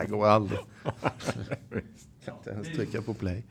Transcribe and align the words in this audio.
Det 0.00 0.10
går 0.10 0.26
aldrig. 0.26 0.58
kan 2.24 2.34
inte 2.38 2.50
ens 2.50 2.68
trycka 2.68 3.02
på 3.02 3.14
play. 3.14 3.44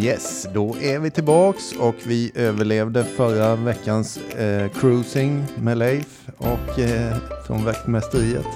Yes, 0.00 0.46
då 0.54 0.76
är 0.80 0.98
vi 0.98 1.10
tillbaks 1.10 1.72
och 1.72 1.94
vi 2.06 2.32
överlevde 2.34 3.04
förra 3.04 3.56
veckans 3.56 4.16
eh, 4.16 4.70
cruising 4.70 5.44
med 5.58 5.78
Leif 5.78 6.28
och 6.36 6.78
eh, 6.78 7.16
från 7.46 7.64
Väktmästeriet. 7.64 8.46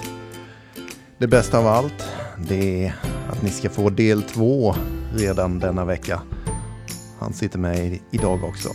Det 1.17 1.27
bästa 1.27 1.59
av 1.59 1.67
allt, 1.67 2.07
det 2.49 2.85
är 2.85 2.95
att 3.29 3.41
ni 3.41 3.49
ska 3.49 3.69
få 3.69 3.89
del 3.89 4.23
två 4.23 4.75
redan 5.15 5.59
denna 5.59 5.85
vecka. 5.85 6.21
Han 7.19 7.33
sitter 7.33 7.59
med 7.59 7.99
idag 8.11 8.43
också. 8.43 8.69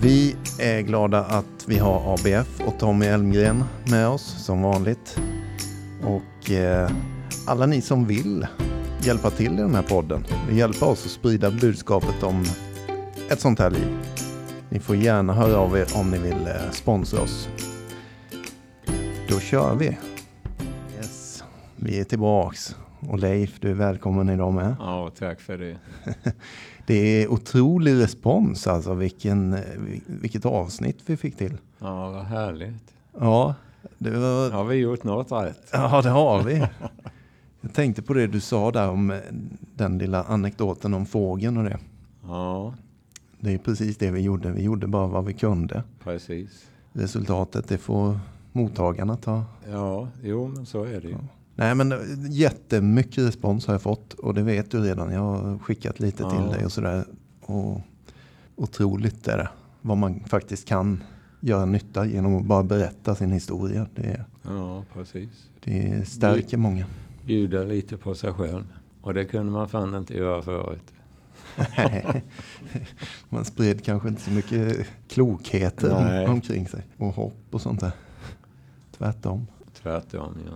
Vi 0.00 0.36
är 0.58 0.80
glada 0.80 1.24
att 1.24 1.64
vi 1.66 1.78
har 1.78 2.14
ABF 2.14 2.60
och 2.66 2.78
Tommy 2.78 3.06
Elmgren 3.06 3.64
med 3.90 4.08
oss 4.08 4.44
som 4.44 4.62
vanligt. 4.62 5.20
Och 6.02 6.50
eh, 6.50 6.90
alla 7.46 7.66
ni 7.66 7.80
som 7.80 8.06
vill 8.06 8.46
hjälpa 9.00 9.30
till 9.30 9.52
i 9.52 9.56
den 9.56 9.74
här 9.74 9.82
podden 9.82 10.24
och 10.46 10.54
hjälpa 10.54 10.86
oss 10.86 11.04
att 11.04 11.10
sprida 11.10 11.50
budskapet 11.50 12.22
om 12.22 12.44
ett 13.30 13.40
sånt 13.40 13.58
här 13.58 13.70
liv. 13.70 13.98
Ni 14.68 14.80
får 14.80 14.96
gärna 14.96 15.32
höra 15.32 15.58
av 15.58 15.78
er 15.78 15.86
om 15.94 16.10
ni 16.10 16.18
vill 16.18 16.46
eh, 16.46 16.70
sponsra 16.70 17.20
oss. 17.20 17.48
Då 19.28 19.40
kör 19.40 19.74
vi. 19.74 19.98
Yes, 20.96 21.44
vi 21.76 22.00
är 22.00 22.04
tillbaks. 22.04 22.76
Och 23.00 23.18
Leif, 23.18 23.60
du 23.60 23.70
är 23.70 23.74
välkommen 23.74 24.28
idag 24.28 24.52
med. 24.52 24.76
Ja, 24.78 25.10
tack 25.18 25.40
för 25.40 25.58
det. 25.58 25.76
Det 26.88 27.22
är 27.22 27.28
otrolig 27.28 27.94
respons 27.94 28.66
alltså, 28.66 28.94
vilken, 28.94 29.56
vilket 30.06 30.46
avsnitt 30.46 30.98
vi 31.06 31.16
fick 31.16 31.36
till. 31.36 31.56
Ja, 31.78 32.10
vad 32.10 32.24
härligt. 32.24 32.94
Ja, 33.20 33.54
det 33.98 34.10
var... 34.10 34.50
Har 34.50 34.64
vi 34.64 34.76
gjort 34.76 35.04
något 35.04 35.32
rätt? 35.32 35.68
Ja, 35.72 36.02
det 36.02 36.08
har 36.10 36.42
vi. 36.42 36.66
Jag 37.60 37.74
tänkte 37.74 38.02
på 38.02 38.14
det 38.14 38.26
du 38.26 38.40
sa 38.40 38.70
där 38.70 38.88
om 38.90 39.10
eh, 39.10 39.18
den 39.74 39.98
lilla 39.98 40.22
anekdoten 40.22 40.94
om 40.94 41.06
fågeln 41.06 41.56
och 41.56 41.64
det. 41.64 41.78
Ja, 42.26 42.74
Det 43.40 43.54
är 43.54 43.58
precis 43.58 43.96
det 43.96 44.10
vi 44.10 44.20
gjorde. 44.20 44.50
Vi 44.52 44.62
gjorde 44.62 44.86
bara 44.86 45.06
vad 45.06 45.24
vi 45.24 45.32
kunde. 45.32 45.82
precis. 46.04 46.66
Resultatet, 46.92 47.68
det 47.68 47.78
får 47.78 48.18
mottagarna 48.52 49.16
ta. 49.16 49.44
Ja, 49.70 50.08
jo, 50.22 50.48
men 50.48 50.66
så 50.66 50.84
är 50.84 51.00
det 51.00 51.08
ju. 51.08 51.16
Nej, 51.58 51.74
men 51.74 51.92
eh, 51.92 51.98
jättemycket 52.30 53.18
respons 53.26 53.66
har 53.66 53.74
jag 53.74 53.82
fått 53.82 54.12
och 54.12 54.34
det 54.34 54.42
vet 54.42 54.70
du 54.70 54.80
redan. 54.80 55.12
Jag 55.12 55.20
har 55.20 55.58
skickat 55.58 56.00
lite 56.00 56.22
Ja. 56.22 56.30
till 56.30 56.46
dig 56.56 56.64
och 56.64 56.72
sådär. 56.72 57.04
Och 57.40 57.80
otroligt 58.56 59.28
är 59.28 59.36
det. 59.36 59.48
Vad 59.82 59.96
man 59.98 60.20
faktiskt 60.20 60.68
kan 60.68 61.02
göra 61.40 61.64
nytta 61.64 62.06
genom 62.06 62.36
att 62.36 62.44
bara 62.44 62.62
berätta 62.62 63.14
sin 63.14 63.32
historia. 63.32 63.86
Det, 63.94 64.24
Ja, 64.42 64.84
precis. 64.94 65.28
det 65.64 66.08
stärker 66.08 66.56
många. 66.56 66.86
Bjuda 67.26 67.62
lite 67.62 67.96
på 67.96 68.14
sig 68.14 68.32
själv. 68.32 68.64
Och 69.00 69.14
det 69.14 69.24
kunde 69.24 69.52
man 69.52 69.68
fan 69.68 69.94
inte 69.94 70.14
göra 70.16 70.42
förut. 70.42 70.92
Man 73.28 73.44
spred 73.44 73.84
kanske 73.84 74.08
inte 74.08 74.20
så 74.22 74.30
mycket 74.30 74.86
klokheter 75.08 76.04
Nej. 76.04 76.26
omkring 76.26 76.68
sig. 76.68 76.82
Och 76.96 77.14
hopp 77.14 77.44
och 77.50 77.60
sånt 77.60 77.80
där. 77.80 77.92
Tvärtom. 78.98 79.46
Tvärtom, 79.82 80.34
ja. 80.46 80.52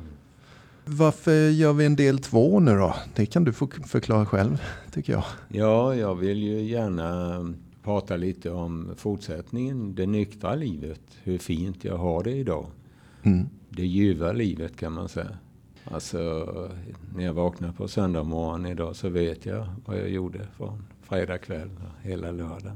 Varför 0.85 1.49
gör 1.51 1.73
vi 1.73 1.87
en 1.87 1.97
del 1.97 2.19
två 2.19 2.61
nu 2.61 2.71
då? 2.77 2.95
Det 3.15 3.27
kan 3.27 3.45
du 3.45 3.53
få 3.53 3.69
förklara 3.87 4.27
själv, 4.27 4.63
tycker 4.93 5.13
jag. 5.13 5.25
Ja, 5.49 5.95
jag 5.95 6.15
vill 6.15 6.43
ju 6.43 6.61
gärna 6.63 7.55
prata 7.83 8.17
lite 8.17 8.51
om 8.51 8.91
fortsättningen. 8.97 9.95
Det 9.95 10.07
nyktra 10.07 10.55
livet. 10.55 11.01
Hur 11.23 11.39
fint 11.39 11.85
jag 11.85 11.97
har 11.99 12.25
det 12.25 12.31
idag. 12.31 12.67
Mm. 13.23 13.49
Det 13.69 13.87
ljuva 13.87 14.33
livet 14.33 14.77
kan 14.77 14.93
man 14.93 15.09
säga. 15.09 15.39
Alltså, 15.85 16.19
när 17.17 17.25
jag 17.25 17.33
vaknar 17.35 17.73
på 17.73 17.89
söndag 17.89 18.23
morgon 18.23 18.67
idag 18.67 18.97
så 18.97 19.09
vet 19.09 19.47
jag 19.47 19.67
vad 19.87 19.99
jag 19.99 20.11
gjorde 20.11 20.47
från 20.57 20.85
fredag 21.03 21.39
kväll 21.39 21.71
och 21.77 22.09
hela 22.09 22.31
lördag. 22.31 22.73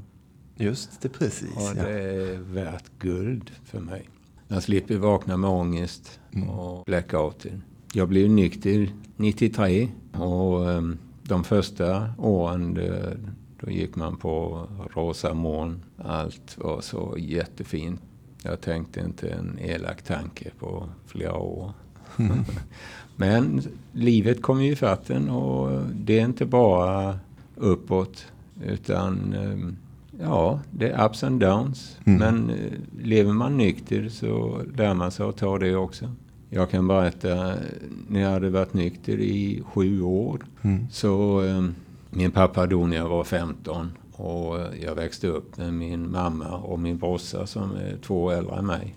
Just 0.55 1.01
det, 1.01 1.09
precis. 1.09 1.55
Och 1.55 1.77
Ja. 1.77 1.83
det 1.83 1.99
är 2.01 2.37
värt 2.37 2.85
guld 2.99 3.51
för 3.65 3.79
mig. 3.79 4.09
Jag 4.47 4.63
slipper 4.63 4.97
vakna 4.97 5.37
med 5.37 5.49
ångest 5.49 6.19
Mm. 6.31 6.49
och 6.49 6.83
blackouter. 6.85 7.61
Jag 7.97 8.09
blev 8.09 8.29
nykter 8.29 8.89
93 9.15 9.89
och 10.11 10.71
ehm, 10.71 10.97
de 11.23 11.43
första 11.43 12.09
åren 12.17 12.73
det, 12.73 13.17
då 13.59 13.71
gick 13.71 13.95
man 13.95 14.17
på 14.17 14.67
rosa 14.93 15.33
moln. 15.33 15.83
Allt 15.97 16.57
var 16.57 16.81
så 16.81 17.15
jättefint. 17.19 18.01
Jag 18.43 18.61
tänkte 18.61 18.99
inte 18.99 19.29
en 19.29 19.59
elak 19.59 20.01
tanke 20.01 20.51
på 20.59 20.89
flera 21.05 21.35
år. 21.35 21.71
Men 23.15 23.61
livet 23.91 24.41
kommer 24.41 24.63
ju 24.63 24.71
ifatt 24.71 25.09
en 25.09 25.29
och 25.29 25.81
det 25.93 26.19
är 26.19 26.25
inte 26.25 26.45
bara 26.45 27.19
uppåt 27.55 28.25
utan 28.63 29.33
ehm, 29.33 29.77
ja, 30.19 30.59
det 30.71 30.89
är 30.89 31.05
ups 31.05 31.23
and 31.23 31.39
downs. 31.39 31.97
Mm. 32.05 32.19
Men 32.19 32.49
eh, 32.49 32.73
lever 33.03 33.33
man 33.33 33.57
nykter 33.57 34.09
så 34.09 34.61
lär 34.77 34.93
man 34.93 35.11
sig 35.11 35.25
att 35.25 35.37
ta 35.37 35.57
det 35.57 35.75
också. 35.75 36.11
Jag 36.49 36.69
kan 36.69 36.87
berätta, 36.87 37.53
när 38.07 38.21
jag 38.21 38.29
hade 38.29 38.49
varit 38.49 38.73
nykter 38.73 39.19
i 39.19 39.63
sju 39.65 40.01
år 40.01 40.39
Mm. 40.61 40.87
så 40.91 41.43
eh, 41.45 41.63
min 42.09 42.31
pappa 42.31 42.65
dog 42.65 42.89
när 42.89 42.97
jag 42.97 43.09
var 43.09 43.23
15 43.23 43.91
och 44.11 44.59
eh, 44.59 44.67
jag 44.83 44.95
växte 44.95 45.27
upp 45.27 45.57
med 45.57 45.73
min 45.73 46.11
mamma 46.11 46.57
och 46.57 46.79
min 46.79 46.97
brorsa 46.97 47.47
som 47.47 47.71
är 47.75 47.97
två 48.01 48.23
år 48.23 48.33
äldre 48.33 48.55
än 48.55 48.65
mig. 48.65 48.95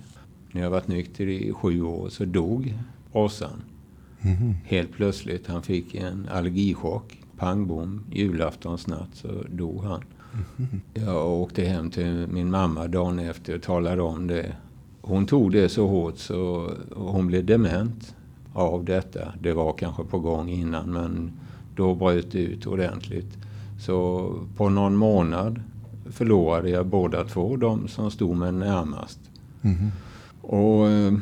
När 0.52 0.62
jag 0.62 0.70
varit 0.70 0.88
nykter 0.88 1.26
i 1.28 1.52
sju 1.52 1.82
år 1.82 2.08
så 2.08 2.24
dog 2.24 2.74
brorsan. 3.12 3.62
Mhm. 4.20 4.54
Helt 4.64 4.92
plötsligt, 4.92 5.46
han 5.46 5.62
fick 5.62 5.94
en 5.94 6.28
allergichock. 6.32 7.16
Pang 7.38 7.66
bom, 7.66 8.04
julaftonsnatt 8.12 9.08
så 9.12 9.28
dog 9.48 9.84
han. 9.84 10.00
Jag 10.94 11.28
åkte 11.30 11.64
hem 11.64 11.90
till 11.90 12.26
min 12.32 12.50
mamma 12.50 12.86
dagen 12.88 13.18
efter 13.18 13.54
och 13.54 13.62
talade 13.62 14.02
om 14.02 14.26
det. 14.26 14.56
Hon 15.02 15.26
tog 15.26 15.52
det 15.52 15.68
så 15.68 15.86
hårt 15.86 16.18
så 16.18 16.70
hon 16.96 17.26
blev 17.26 17.44
dement 17.44 18.14
av 18.52 18.84
detta. 18.84 19.32
Det 19.40 19.52
var 19.52 19.72
kanske 19.72 20.04
på 20.04 20.18
gång 20.18 20.48
innan 20.48 20.92
men 20.92 21.32
då 21.76 21.94
bröt 21.94 22.32
det 22.32 22.38
ut 22.38 22.66
ordentligt. 22.66 23.38
Så 23.80 24.32
på 24.56 24.68
någon 24.68 24.96
månad 24.96 25.62
förlorade 26.10 26.70
jag 26.70 26.86
båda 26.86 27.24
två, 27.24 27.56
de 27.56 27.88
som 27.88 28.10
stod 28.10 28.36
mig 28.36 28.52
närmast. 28.52 29.18
Mhm. 29.60 29.90
Och 30.42 30.88
eh, 30.88 31.12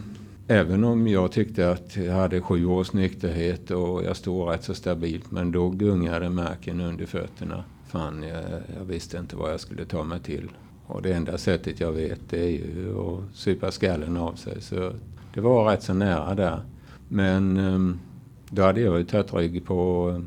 även 0.48 0.84
om 0.84 1.08
jag 1.08 1.32
tyckte 1.32 1.70
att 1.70 1.96
jag 1.96 2.12
hade 2.12 2.40
sju 2.40 2.66
års 2.66 2.92
nykterhet 2.92 3.70
och 3.70 4.04
jag 4.04 4.16
stod 4.16 4.48
rätt 4.48 4.64
så 4.64 4.74
stabilt, 4.74 5.30
men 5.30 5.52
då 5.52 5.68
gungade 5.68 6.30
marken 6.30 6.80
under 6.80 7.06
fötterna. 7.06 7.64
Fan, 7.86 8.22
jag, 8.22 8.44
jag 8.78 8.84
visste 8.84 9.18
inte 9.18 9.36
vad 9.36 9.52
jag 9.52 9.60
skulle 9.60 9.84
ta 9.84 10.04
mig 10.04 10.20
till. 10.20 10.48
Och 10.88 11.02
det 11.02 11.12
enda 11.12 11.38
sättet 11.38 11.80
jag 11.80 11.92
vet 11.92 12.20
det 12.30 12.40
är 12.40 12.50
ju 12.50 12.98
att 12.98 13.36
supa 13.36 13.70
skallen 13.70 14.16
av 14.16 14.34
sig. 14.34 14.60
Så 14.60 14.92
det 15.34 15.40
var 15.40 15.70
rätt 15.70 15.82
så 15.82 15.94
nära 15.94 16.34
där. 16.34 16.60
Men 17.08 17.56
eh, 17.56 17.96
då 18.50 18.62
hade 18.62 18.80
jag 18.80 18.98
ju 18.98 19.04
tagit 19.04 19.34
rygg 19.34 19.64
på 19.64 20.22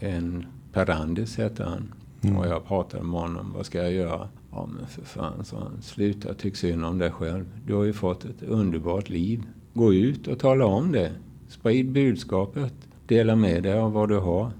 en 0.00 0.46
Perandis 0.72 1.38
hette 1.38 1.64
han. 1.64 1.94
Mm. 2.22 2.36
Och 2.36 2.46
jag 2.46 2.66
pratade 2.66 3.02
med 3.02 3.20
honom, 3.20 3.52
vad 3.56 3.66
ska 3.66 3.82
jag 3.82 3.92
göra? 3.92 4.28
Ja 4.52 4.68
men 4.76 4.86
för 4.86 5.02
fan, 5.02 5.44
sa 5.44 5.58
han. 5.58 5.82
Sluta 5.82 6.34
tycka 6.34 6.56
synd 6.56 6.84
om 6.84 6.98
dig 6.98 7.10
själv. 7.10 7.44
Du 7.66 7.74
har 7.74 7.84
ju 7.84 7.92
fått 7.92 8.24
ett 8.24 8.42
underbart 8.42 9.08
liv. 9.08 9.42
Gå 9.74 9.94
ut 9.94 10.28
och 10.28 10.38
tala 10.38 10.66
om 10.66 10.92
det. 10.92 11.12
Sprid 11.48 11.92
budskapet. 11.92 12.74
Dela 13.06 13.36
med 13.36 13.62
dig 13.62 13.78
av 13.78 13.92
vad 13.92 14.08
du 14.08 14.18
har. 14.18 14.50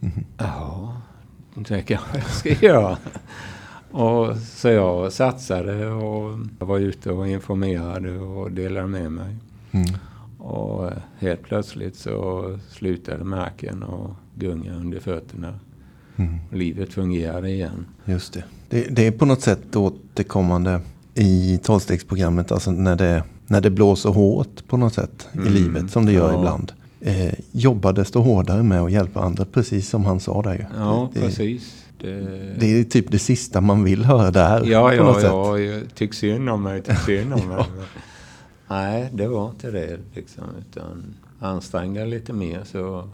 Mhm. 0.00 0.24
Ja, 0.38 1.00
det 1.54 1.82
kanske 1.82 2.18
jag 2.18 2.26
ska 2.26 2.66
göra. 2.66 2.98
Och 3.90 4.36
så 4.36 4.68
jag 4.68 5.12
satsade 5.12 5.86
och 5.90 6.38
var 6.58 6.78
ute 6.78 7.10
och 7.12 7.28
informerade 7.28 8.18
och 8.18 8.52
delade 8.52 8.86
med 8.86 9.12
mig. 9.12 9.36
Mm. 9.70 9.86
Och 10.38 10.90
helt 11.18 11.42
plötsligt 11.42 11.96
så 11.96 12.44
slutade 12.70 13.24
marken 13.24 13.82
och 13.82 14.10
gunga 14.34 14.74
under 14.74 15.00
fötterna. 15.00 15.54
Mm. 16.16 16.34
Livet 16.52 16.92
fungerade 16.92 17.50
igen. 17.50 17.86
Just 18.04 18.32
det. 18.32 18.44
det. 18.68 18.86
Det 18.90 19.06
är 19.06 19.10
på 19.12 19.26
något 19.26 19.40
sätt 19.40 19.76
återkommande 19.76 20.80
i 21.14 21.58
tolvstegsprogrammet. 21.62 22.52
Alltså 22.52 22.70
när 22.70 22.96
det, 22.96 23.24
när 23.46 23.60
det 23.60 23.70
blåser 23.70 24.10
hårt 24.10 24.66
på 24.68 24.76
något 24.76 24.94
sätt 24.94 25.28
i 25.32 25.38
Mm. 25.38 25.52
livet. 25.52 25.90
Som 25.90 26.06
det 26.06 26.12
gör 26.12 26.32
Ja. 26.32 26.38
ibland. 26.38 26.72
Eh, 27.00 27.34
jobba 27.52 27.92
desto 27.92 28.20
hårdare 28.20 28.62
med 28.62 28.80
att 28.80 28.92
hjälpa 28.92 29.20
andra. 29.20 29.44
Precis 29.44 29.88
som 29.88 30.04
han 30.04 30.20
sa 30.20 30.42
där 30.42 30.54
ju. 30.54 30.64
Ja, 30.78 31.10
det, 31.14 31.20
precis. 31.20 31.84
Det, 32.00 32.20
det 32.60 32.80
är 32.80 32.84
typ 32.84 33.10
det 33.10 33.18
sista 33.18 33.60
man 33.60 33.84
vill 33.84 34.04
höra 34.04 34.30
där. 34.30 34.64
ja, 34.66 34.94
ja, 34.94 35.20
ja, 35.22 35.58
jag 35.58 35.94
tycker 35.94 36.14
synd 36.14 36.48
om 36.50 36.62
mig, 36.62 36.82
tycker 36.82 36.94
synd 37.00 37.32
om 37.32 37.40
mig. 37.48 37.56
Men- 37.76 37.84
Nej, 38.68 39.10
det 39.12 39.28
var 39.28 39.50
inte 39.50 39.70
det 39.70 39.98
liksom. 40.14 40.44
Utan 40.60 41.14
ansträng 41.40 41.94
dig 41.94 42.06
lite 42.08 42.32
mer 42.32 42.60
så 42.64 43.08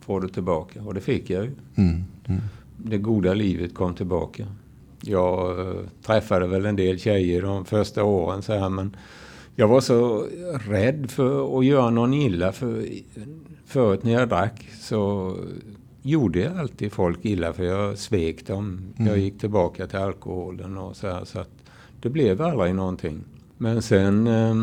får 0.00 0.20
du 0.20 0.28
tillbaka. 0.28 0.82
Och 0.82 0.94
det 0.94 1.00
fick 1.00 1.30
jag 1.30 1.44
ju. 1.44 1.50
Mm. 1.76 2.04
Mm. 2.26 2.40
Det 2.76 2.98
goda 2.98 3.34
livet 3.34 3.74
kom 3.74 3.94
tillbaka. 3.94 4.46
Jag 5.02 5.60
eh, 5.60 5.74
träffade 6.06 6.46
väl 6.46 6.66
en 6.66 6.76
del 6.76 6.98
tjejer 6.98 7.42
de 7.42 7.64
första 7.64 8.04
åren 8.04 8.42
så 8.42 8.52
här, 8.52 8.68
men 8.68 8.96
jag 9.54 9.68
var 9.68 9.80
så 9.80 10.26
rädd 10.68 11.10
för 11.10 11.58
att 11.58 11.64
göra 11.66 11.90
någon 11.90 12.14
illa. 12.14 12.52
För, 12.52 12.86
förut 13.66 14.02
när 14.04 14.12
jag 14.12 14.28
drack 14.28 14.68
så 14.80 15.34
gjorde 16.06 16.40
jag 16.40 16.58
alltid 16.58 16.92
folk 16.92 17.24
illa 17.24 17.52
för 17.52 17.64
jag 17.64 17.98
svek 17.98 18.46
dem. 18.46 18.92
Mm. 18.96 19.08
Jag 19.08 19.18
gick 19.18 19.38
tillbaka 19.38 19.86
till 19.86 19.98
alkoholen 19.98 20.78
och 20.78 20.96
så 20.96 21.06
här. 21.06 21.24
Så 21.24 21.40
att 21.40 21.50
det 22.00 22.10
blev 22.10 22.42
aldrig 22.42 22.74
någonting. 22.74 23.24
Men 23.58 23.82
sen 23.82 24.26
eh, 24.26 24.54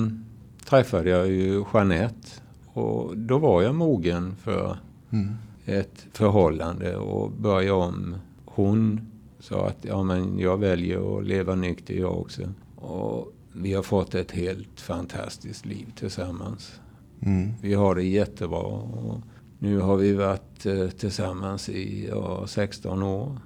träffade 0.66 1.10
jag 1.10 1.28
ju 1.28 1.64
Jeanette 1.74 2.28
och 2.66 3.18
då 3.18 3.38
var 3.38 3.62
jag 3.62 3.76
mogen 3.76 4.36
för 4.36 4.78
mm. 5.10 5.36
ett 5.66 6.06
förhållande 6.14 6.98
och 6.98 7.32
började 7.32 7.72
om. 7.72 8.16
Hon 8.46 9.02
sa 9.40 9.68
att 9.68 9.78
ja, 9.82 10.04
men 10.04 10.40
jag 10.40 10.58
väljer 10.58 11.18
att 11.18 11.26
leva 11.26 11.56
nykter 11.56 11.94
jag 11.94 12.18
också. 12.18 12.42
Och 12.76 13.34
vi 13.54 13.74
har 13.74 13.84
fått 13.84 14.16
ett 14.16 14.32
helt 14.32 14.82
fantastiskt 14.82 15.66
liv 15.66 15.88
tillsammans. 15.96 16.80
Mm. 17.22 17.54
Vi 17.62 17.74
har 17.74 17.96
det 17.96 18.04
jättebra. 18.04 18.60
Och 18.60 19.22
nu 19.64 19.80
har 19.80 19.98
vi 19.98 20.14
varit 20.14 20.66
eh, 20.66 20.88
tillsammans 20.88 21.70
i 21.70 22.08
ja, 22.10 22.48
16 22.48 23.04
år. 23.04 23.38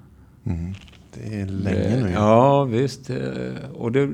Mm. 0.43 0.73
Det 1.13 1.41
är 1.41 1.45
länge 1.45 2.03
nu. 2.03 2.11
Ja, 2.11 2.63
visst. 2.63 3.09
Eh, 3.09 3.71
och 3.73 3.91
det, 3.91 4.09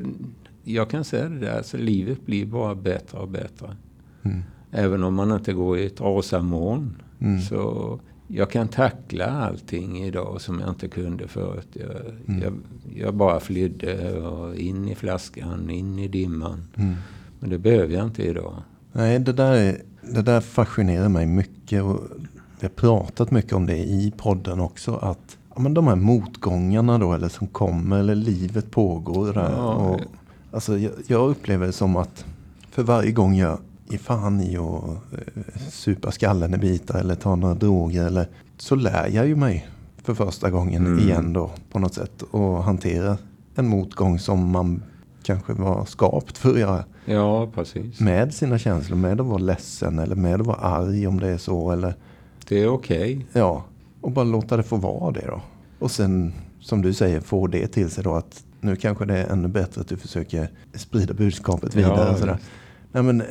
jag 0.63 0.89
kan 0.89 1.03
säga 1.03 1.29
det 1.29 1.39
där, 1.39 1.57
alltså, 1.57 1.77
livet 1.77 2.25
blir 2.25 2.45
bara 2.45 2.75
bättre 2.75 3.17
och 3.17 3.27
bättre. 3.27 3.75
Mm. 4.23 4.43
Även 4.71 5.03
om 5.03 5.13
man 5.13 5.31
inte 5.31 5.53
går 5.53 5.77
i 5.77 5.85
ett 5.85 6.01
rosamoln. 6.01 6.95
Mm. 7.19 7.41
Så 7.41 7.99
jag 8.27 8.51
kan 8.51 8.67
tackla 8.67 9.25
allting 9.25 10.03
idag 10.03 10.41
som 10.41 10.59
jag 10.59 10.69
inte 10.69 10.87
kunde 10.87 11.27
förut. 11.27 11.67
Jag, 11.73 11.91
mm. 12.27 12.41
jag, 12.41 12.53
jag 12.95 13.13
bara 13.13 13.39
flydde 13.39 14.53
in 14.57 14.87
i 14.87 14.95
flaskan, 14.95 15.69
in 15.69 15.99
i 15.99 16.07
dimman. 16.07 16.67
Mm. 16.75 16.95
Men 17.39 17.49
det 17.49 17.57
behöver 17.57 17.93
jag 17.93 18.05
inte 18.05 18.23
idag. 18.23 18.53
Nej, 18.91 19.19
det 19.19 19.33
där, 19.33 19.77
det 20.11 20.21
där 20.21 20.41
fascinerar 20.41 21.09
mig 21.09 21.25
mycket. 21.25 21.83
Och 21.83 21.99
vi 22.59 22.67
har 22.67 22.69
pratat 22.69 23.31
mycket 23.31 23.53
om 23.53 23.65
det 23.65 23.77
i 23.77 24.13
podden 24.17 24.59
också. 24.59 24.95
Att 24.95 25.37
ja, 25.55 25.61
men 25.61 25.73
de 25.73 25.87
här 25.87 25.95
motgångarna 25.95 26.97
då, 26.97 27.13
eller 27.13 27.29
som 27.29 27.47
kommer, 27.47 27.99
eller 27.99 28.15
livet 28.15 28.71
pågår. 28.71 29.33
Där, 29.33 29.51
ja, 29.51 29.73
och, 29.73 29.99
alltså, 30.51 30.77
jag, 30.77 30.91
jag 31.07 31.29
upplever 31.29 31.65
det 31.65 31.73
som 31.73 31.95
att 31.95 32.25
för 32.71 32.83
varje 32.83 33.11
gång 33.11 33.35
jag 33.35 33.59
ge 33.89 33.97
fan 33.97 34.41
i 34.41 34.57
att 34.57 34.83
eh, 34.83 35.43
supa 35.69 36.11
skallen 36.11 36.53
i 36.53 36.57
bitar 36.57 36.99
eller 36.99 37.15
ta 37.15 37.35
några 37.35 37.55
droger. 37.55 38.05
Eller, 38.05 38.27
så 38.57 38.75
lär 38.75 39.07
jag 39.07 39.27
ju 39.27 39.35
mig 39.35 39.67
för 40.03 40.13
första 40.13 40.49
gången 40.49 40.85
mm. 40.85 40.99
igen 40.99 41.33
då 41.33 41.51
på 41.71 41.79
något 41.79 41.93
sätt. 41.93 42.21
Och 42.21 42.63
hantera 42.63 43.17
en 43.55 43.67
motgång 43.67 44.19
som 44.19 44.51
man 44.51 44.83
kanske 45.23 45.53
var 45.53 45.85
skapt 45.85 46.37
för 46.37 46.49
att 46.49 46.59
göra. 46.59 46.83
Ja, 47.05 47.47
precis. 47.47 47.99
Med 47.99 48.33
sina 48.33 48.57
känslor, 48.57 48.97
med 48.97 49.21
att 49.21 49.27
vara 49.27 49.37
ledsen 49.37 49.99
eller 49.99 50.15
med 50.15 50.41
att 50.41 50.47
vara 50.47 50.57
arg 50.57 51.07
om 51.07 51.19
det 51.19 51.29
är 51.29 51.37
så. 51.37 51.71
Eller, 51.71 51.93
det 52.47 52.63
är 52.63 52.67
okej. 52.67 52.97
Okay. 52.97 53.41
Ja, 53.41 53.65
och 54.01 54.11
bara 54.11 54.25
låta 54.25 54.57
det 54.57 54.63
få 54.63 54.75
vara 54.75 55.11
det 55.11 55.25
då. 55.27 55.41
Och 55.79 55.91
sen, 55.91 56.33
som 56.59 56.81
du 56.81 56.93
säger, 56.93 57.19
få 57.19 57.47
det 57.47 57.67
till 57.67 57.89
sig 57.89 58.03
då 58.03 58.15
att 58.15 58.43
nu 58.61 58.75
kanske 58.75 59.05
det 59.05 59.17
är 59.17 59.27
ännu 59.27 59.47
bättre 59.47 59.81
att 59.81 59.87
du 59.87 59.97
försöker 59.97 60.49
sprida 60.73 61.13
budskapet 61.13 61.75
vidare. 61.75 62.07
Ja, 62.11 62.17
sådär. 62.17 62.37
Nej, 62.91 63.03
men, 63.03 63.21
eh, 63.21 63.27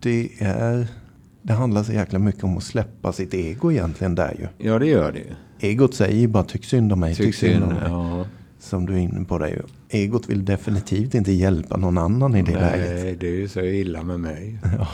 det, 0.00 0.30
är, 0.38 0.86
det 1.42 1.52
handlar 1.52 1.82
så 1.82 1.92
jäkla 1.92 2.18
mycket 2.18 2.44
om 2.44 2.56
att 2.56 2.62
släppa 2.62 3.12
sitt 3.12 3.34
ego 3.34 3.72
egentligen 3.72 4.14
där 4.14 4.36
ju. 4.38 4.68
Ja, 4.68 4.78
det 4.78 4.86
gör 4.86 5.12
det 5.12 5.18
ju. 5.18 5.34
Egot 5.60 5.94
säger 5.94 6.16
ju 6.16 6.28
bara 6.28 6.44
tyck 6.44 6.64
synd 6.64 6.92
om 6.92 7.00
mig, 7.00 7.14
tyck, 7.14 7.26
tyck 7.26 7.34
synd 7.34 7.64
om 7.64 7.68
mig. 7.68 7.82
Ja. 7.86 8.24
Som 8.58 8.86
du 8.86 8.94
är 8.94 8.98
inne 8.98 9.24
på 9.24 9.46
ju. 9.48 9.62
Egot 9.88 10.28
vill 10.28 10.44
definitivt 10.44 11.14
inte 11.14 11.32
hjälpa 11.32 11.76
någon 11.76 11.98
annan 11.98 12.36
i 12.36 12.42
det 12.42 12.52
Nej, 12.52 12.60
läget. 12.60 13.04
Nej, 13.04 13.16
det 13.20 13.26
är 13.26 13.36
ju 13.36 13.48
så 13.48 13.60
illa 13.60 14.02
med 14.02 14.20
mig. 14.20 14.58
Ja. 14.78 14.88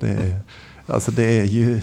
det, 0.00 0.08
är, 0.08 0.40
alltså 0.86 1.10
det 1.10 1.40
är 1.40 1.44
ju... 1.44 1.80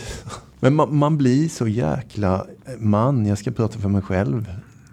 Men 0.60 0.76
man, 0.76 0.98
man, 0.98 1.18
blir 1.18 1.50
så 1.50 1.68
jäkla 1.68 2.46
man, 2.78 3.26
jag 3.26 3.38
ska 3.38 3.52
prata 3.52 3.80
för 3.80 3.90
mig 3.90 4.02
själv, 4.02 4.52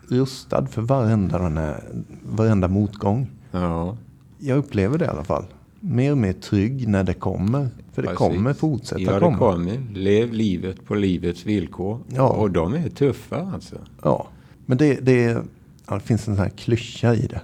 rustad 0.08 0.66
för 0.66 0.82
varenda, 0.82 1.38
den 1.38 1.56
här, 1.56 1.80
varenda 2.22 2.68
motgång. 2.68 3.30
Ja. 3.50 3.96
Jag 4.38 4.58
upplever 4.58 4.98
det 4.98 5.04
i 5.04 5.08
alla 5.08 5.24
fall 5.24 5.44
mer 5.80 6.12
och 6.12 6.18
mer 6.18 6.32
trygg 6.32 6.88
när 6.88 7.04
det 7.04 7.14
kommer. 7.14 7.68
För 7.92 8.02
det 8.02 8.08
Precis. 8.08 8.18
kommer 8.18 8.54
fortsätta 8.54 9.00
ja, 9.00 9.20
komma. 9.20 9.26
Ja, 9.26 9.30
det 9.30 9.38
kommer. 9.38 9.94
Lev 9.94 10.32
livet 10.32 10.84
på 10.86 10.94
livets 10.94 11.46
villkor. 11.46 12.00
Ja. 12.08 12.28
Och 12.28 12.50
de 12.50 12.74
är 12.74 12.88
tuffa 12.88 13.50
alltså. 13.54 13.76
Ja, 14.02 14.26
men 14.66 14.78
det, 14.78 14.94
det, 14.94 15.44
ja, 15.88 15.94
det 15.94 16.00
finns 16.00 16.28
en 16.28 16.36
sån 16.36 16.44
här 16.44 16.50
klyscha 16.50 17.14
i 17.14 17.26
det. 17.26 17.40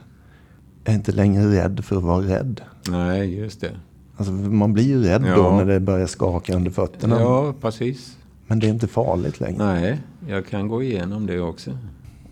Jag 0.85 0.93
är 0.93 0.97
inte 0.97 1.13
längre 1.13 1.53
rädd 1.53 1.85
för 1.85 1.97
att 1.97 2.03
vara 2.03 2.23
rädd. 2.23 2.61
Nej, 2.89 3.39
just 3.39 3.61
det. 3.61 3.71
Alltså, 4.17 4.33
man 4.33 4.73
blir 4.73 4.85
ju 4.85 5.03
rädd 5.03 5.25
ja. 5.27 5.37
då 5.37 5.51
när 5.51 5.65
det 5.65 5.81
börjar 5.81 6.07
skaka 6.07 6.57
under 6.57 6.71
fötterna. 6.71 7.21
Ja, 7.21 7.55
precis. 7.61 8.17
Men 8.47 8.59
det 8.59 8.67
är 8.67 8.71
inte 8.71 8.89
farligt 8.89 9.41
längre. 9.41 9.65
Nej, 9.65 10.01
jag 10.29 10.47
kan 10.47 10.69
gå 10.69 10.83
igenom 10.83 11.27
det 11.27 11.41
också. 11.41 11.79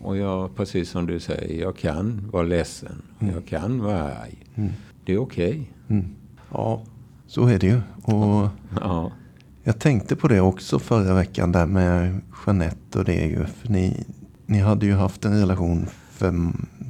Och 0.02 0.16
jag, 0.16 0.56
precis 0.56 0.90
som 0.90 1.06
du 1.06 1.20
säger, 1.20 1.62
jag 1.62 1.76
kan 1.76 2.28
vara 2.32 2.42
ledsen. 2.42 3.02
Mm. 3.18 3.34
Jag 3.34 3.46
kan 3.46 3.82
vara 3.82 4.02
arg. 4.02 4.44
Mm. 4.54 4.72
Det 5.04 5.12
är 5.12 5.18
okej. 5.18 5.50
Okay. 5.50 5.64
Mm. 5.98 6.06
Ja, 6.52 6.82
så 7.26 7.46
är 7.46 7.58
det 7.58 7.66
ju. 7.66 7.80
Och 8.02 8.48
ja. 8.80 9.12
Jag 9.62 9.78
tänkte 9.78 10.16
på 10.16 10.28
det 10.28 10.40
också 10.40 10.78
förra 10.78 11.14
veckan 11.14 11.52
där 11.52 11.66
med 11.66 12.20
Jeanette 12.46 12.98
och 12.98 13.04
det 13.04 13.26
ju. 13.26 13.44
För 13.44 13.68
ni, 13.68 14.04
ni 14.46 14.58
hade 14.58 14.86
ju 14.86 14.94
haft 14.94 15.24
en 15.24 15.40
relation 15.40 15.86
för 16.10 16.34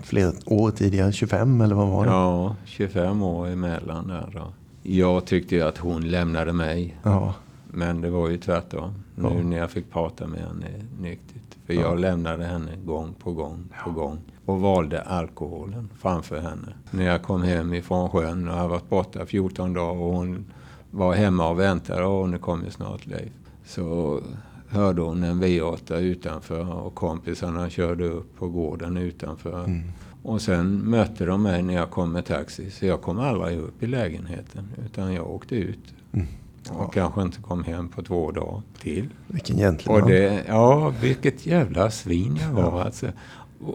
flera 0.03 0.33
år 0.47 0.71
tidigare, 0.71 1.13
25 1.13 1.61
eller 1.61 1.75
vad 1.75 1.89
var 1.89 2.05
det? 2.05 2.11
Ja, 2.11 2.57
25 2.65 3.23
år 3.23 3.49
emellan 3.49 4.09
där 4.09 4.31
då. 4.35 4.53
Jag 4.83 5.25
tyckte 5.25 5.55
ju 5.55 5.63
att 5.63 5.79
hon 5.79 6.09
lämnade 6.11 6.53
mig. 6.53 6.97
Ja. 7.03 7.35
Men 7.67 8.01
det 8.01 8.11
var 8.11 8.29
ju 8.29 8.39
tvärtom. 8.39 8.95
Nu 9.15 9.29
ja. 9.29 9.43
när 9.43 9.57
jag 9.57 9.71
fick 9.71 9.91
prata 9.91 10.27
med 10.27 10.41
henne 10.41 10.67
nyktert. 11.01 11.57
För 11.67 11.75
ja. 11.75 11.81
jag 11.81 12.01
lämnade 12.01 12.45
henne 12.45 12.71
gång 12.85 13.15
på 13.19 13.33
gång 13.33 13.65
på 13.85 13.91
gång 13.91 14.19
och 14.45 14.61
valde 14.61 15.03
alkoholen 15.03 15.89
framför 16.01 16.41
henne. 16.41 16.75
När 16.91 17.05
jag 17.05 17.23
kom 17.23 17.43
hem 17.43 17.75
ifrån 17.75 18.11
sjön 18.11 18.49
och 18.49 18.55
hade 18.55 18.69
varit 18.69 18.89
borta 18.89 19.27
14 19.27 19.73
dagar 19.73 20.03
och 20.03 20.13
hon 20.13 20.45
var 20.91 21.15
hemma 21.15 21.49
och 21.49 21.61
väntade 21.61 22.05
och 22.05 22.29
nu 22.29 22.39
kommer 22.39 22.71
snart 22.71 23.07
Leif. 23.07 23.33
Så 23.65 24.21
hörde 24.69 25.03
hon 25.03 25.23
en 25.23 25.45
V8 25.45 25.99
utanför 25.99 26.73
och 26.73 26.95
kompisarna 26.95 27.71
körde 27.71 28.05
upp 28.09 28.39
på 28.39 28.49
gården 28.49 28.97
utanför. 28.97 29.65
Mm. 29.65 29.83
Och 30.23 30.43
sen 30.43 30.91
mötte 30.91 31.25
de 31.25 31.43
mig 31.43 31.63
när 31.63 31.75
jag 31.75 31.91
kom 31.91 32.13
med 32.13 32.25
taxi. 32.25 32.71
Så 32.71 32.87
jag 32.87 33.03
kom 33.03 33.19
aldrig 33.19 33.59
upp 33.59 33.83
i 33.83 33.87
lägenheten 33.87 34.69
utan 34.87 35.13
jag 35.13 35.31
åkte 35.31 35.55
ut. 35.55 35.95
Mm. 36.13 36.27
Och 36.71 36.95
kanske 36.95 37.23
inte 37.23 37.41
kom 37.41 37.65
hem 37.65 37.89
på 37.89 38.03
två 38.03 38.31
dagar 38.31 38.63
till. 38.81 39.09
Vilken 39.27 39.57
gentleman. 39.57 40.03
Och 40.03 40.09
det, 40.09 40.45
ja, 40.49 40.93
vilket 41.01 41.47
jävla 41.47 41.91
svin 41.91 42.39
jag 42.43 42.63
var 42.63 42.79
ja. 42.79 42.85
alltså. 42.85 43.07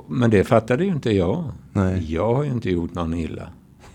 Men 0.08 0.30
det 0.30 0.44
fattade 0.44 0.84
ju 0.84 0.92
inte 0.92 1.12
jag. 1.12 1.44
Nej. 1.74 2.14
Jag 2.14 2.36
har 2.36 2.44
ju 2.44 2.52
inte 2.52 2.70
gjort 2.70 2.94
någon 2.94 3.14
illa. 3.14 3.50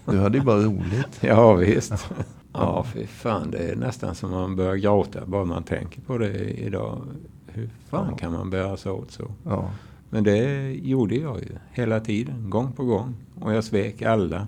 Du 0.05 0.19
hade 0.19 0.39
ju 0.39 0.45
bara 0.45 0.59
roligt. 0.59 1.09
ja, 1.21 1.55
visst. 1.55 1.93
Ja, 2.59 2.85
fy 2.95 3.07
fan. 3.07 3.51
Det 3.51 3.59
är 3.59 3.77
nästan 3.77 4.15
som 4.15 4.31
man 4.31 4.57
börjar 4.57 4.77
gråta 4.77 5.27
bara 5.27 5.45
man 5.45 5.63
tänker 5.63 6.01
på 6.01 6.19
det 6.19 6.61
idag. 6.61 7.01
Hur 7.47 7.71
fan 7.89 8.07
ja. 8.11 8.17
kan 8.17 8.33
man 8.33 8.51
bära 8.51 8.77
sig 8.77 8.93
åt 8.93 9.11
så? 9.11 9.31
Ja. 9.45 9.71
Men 10.11 10.25
det 10.25 10.73
gjorde 10.73 11.15
jag 11.15 11.39
ju 11.39 11.49
hela 11.73 12.01
tiden, 12.01 12.51
gång 12.51 12.73
på 12.73 12.85
gång. 12.85 13.15
Och 13.41 13.55
jag 13.55 13.65
svek 13.65 14.03
alla. 14.03 14.47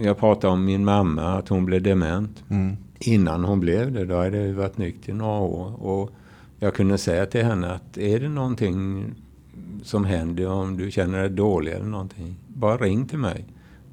Jag 0.00 0.18
pratade 0.18 0.52
om 0.52 0.64
min 0.64 0.84
mamma, 0.84 1.22
att 1.22 1.48
hon 1.48 1.64
blev 1.64 1.82
dement. 1.82 2.44
Mm. 2.48 2.76
Innan 2.98 3.44
hon 3.44 3.60
blev 3.60 3.92
det, 3.92 4.04
då 4.04 4.16
hade 4.16 4.38
jag 4.38 4.54
varit 4.54 4.78
nykter 4.78 5.10
i 5.10 5.14
några 5.14 5.40
år. 5.40 5.84
Och 5.84 6.10
jag 6.58 6.74
kunde 6.74 6.98
säga 6.98 7.26
till 7.26 7.44
henne 7.44 7.72
att 7.72 7.98
är 7.98 8.20
det 8.20 8.28
någonting 8.28 9.04
som 9.82 10.04
händer 10.04 10.46
om 10.46 10.76
du 10.76 10.90
känner 10.90 11.18
dig 11.18 11.30
dålig 11.30 11.72
eller 11.72 11.86
någonting. 11.86 12.36
Bara 12.48 12.76
ring 12.76 13.06
till 13.06 13.18
mig. 13.18 13.44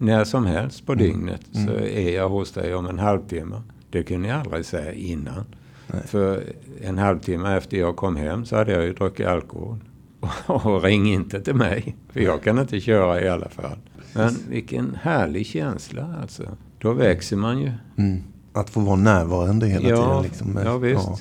När 0.01 0.24
som 0.24 0.46
helst 0.46 0.86
på 0.86 0.93
mm. 0.93 1.05
dygnet 1.05 1.41
mm. 1.55 1.67
så 1.67 1.74
är 1.74 2.15
jag 2.15 2.29
hos 2.29 2.51
dig 2.51 2.75
om 2.75 2.86
en 2.86 3.00
halvtimme. 3.00 3.62
Det 3.89 4.03
kunde 4.03 4.27
jag 4.27 4.39
aldrig 4.39 4.65
säga 4.65 4.93
innan. 4.93 5.46
Nej. 5.88 6.01
För 6.08 6.43
en 6.81 6.98
halvtimme 6.98 7.58
efter 7.58 7.77
jag 7.77 7.96
kom 7.96 8.15
hem 8.15 8.46
så 8.46 8.55
hade 8.55 8.72
jag 8.72 8.84
ju 8.84 8.93
druckit 8.93 9.27
alkohol. 9.27 9.77
Och 10.46 10.84
ring 10.84 11.13
inte 11.13 11.41
till 11.41 11.55
mig. 11.55 11.96
För 12.10 12.20
jag 12.20 12.43
kan 12.43 12.60
inte 12.60 12.79
köra 12.79 13.22
i 13.22 13.29
alla 13.29 13.50
fall. 13.50 13.77
Men 14.13 14.36
vilken 14.50 14.98
härlig 15.01 15.46
känsla 15.46 16.15
alltså. 16.22 16.43
Då 16.79 16.93
växer 16.93 17.36
man 17.38 17.60
ju. 17.62 17.72
Mm. 17.98 18.24
Att 18.53 18.70
få 18.70 18.79
vara 18.79 18.96
närvarande 18.96 19.67
hela 19.67 19.89
ja, 19.89 19.96
tiden. 19.96 20.24
Liksom. 20.24 20.60
Ja, 20.65 20.77
visst. 20.77 21.08
Ja. 21.08 21.17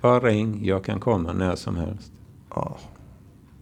Bara 0.00 0.20
ring. 0.20 0.64
Jag 0.64 0.84
kan 0.84 1.00
komma 1.00 1.32
när 1.32 1.56
som 1.56 1.76
helst. 1.76 2.12
Ja. 2.54 2.78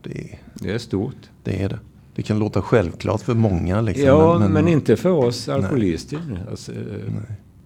Det 0.03 0.33
är, 0.33 0.39
det 0.55 0.71
är 0.71 0.79
stort. 0.79 1.31
Det 1.43 1.63
är 1.63 1.69
det. 1.69 1.79
Det 2.19 2.23
kan 2.23 2.39
låta 2.39 2.63
självklart 2.63 3.21
för 3.21 3.35
många. 3.35 3.81
Liksom, 3.81 4.07
ja, 4.07 4.39
men, 4.39 4.53
men, 4.53 4.69
inte 4.69 4.97
för 4.97 5.11
oss 5.11 5.49
alkoholister. 5.49 6.45
Alltså, 6.51 6.73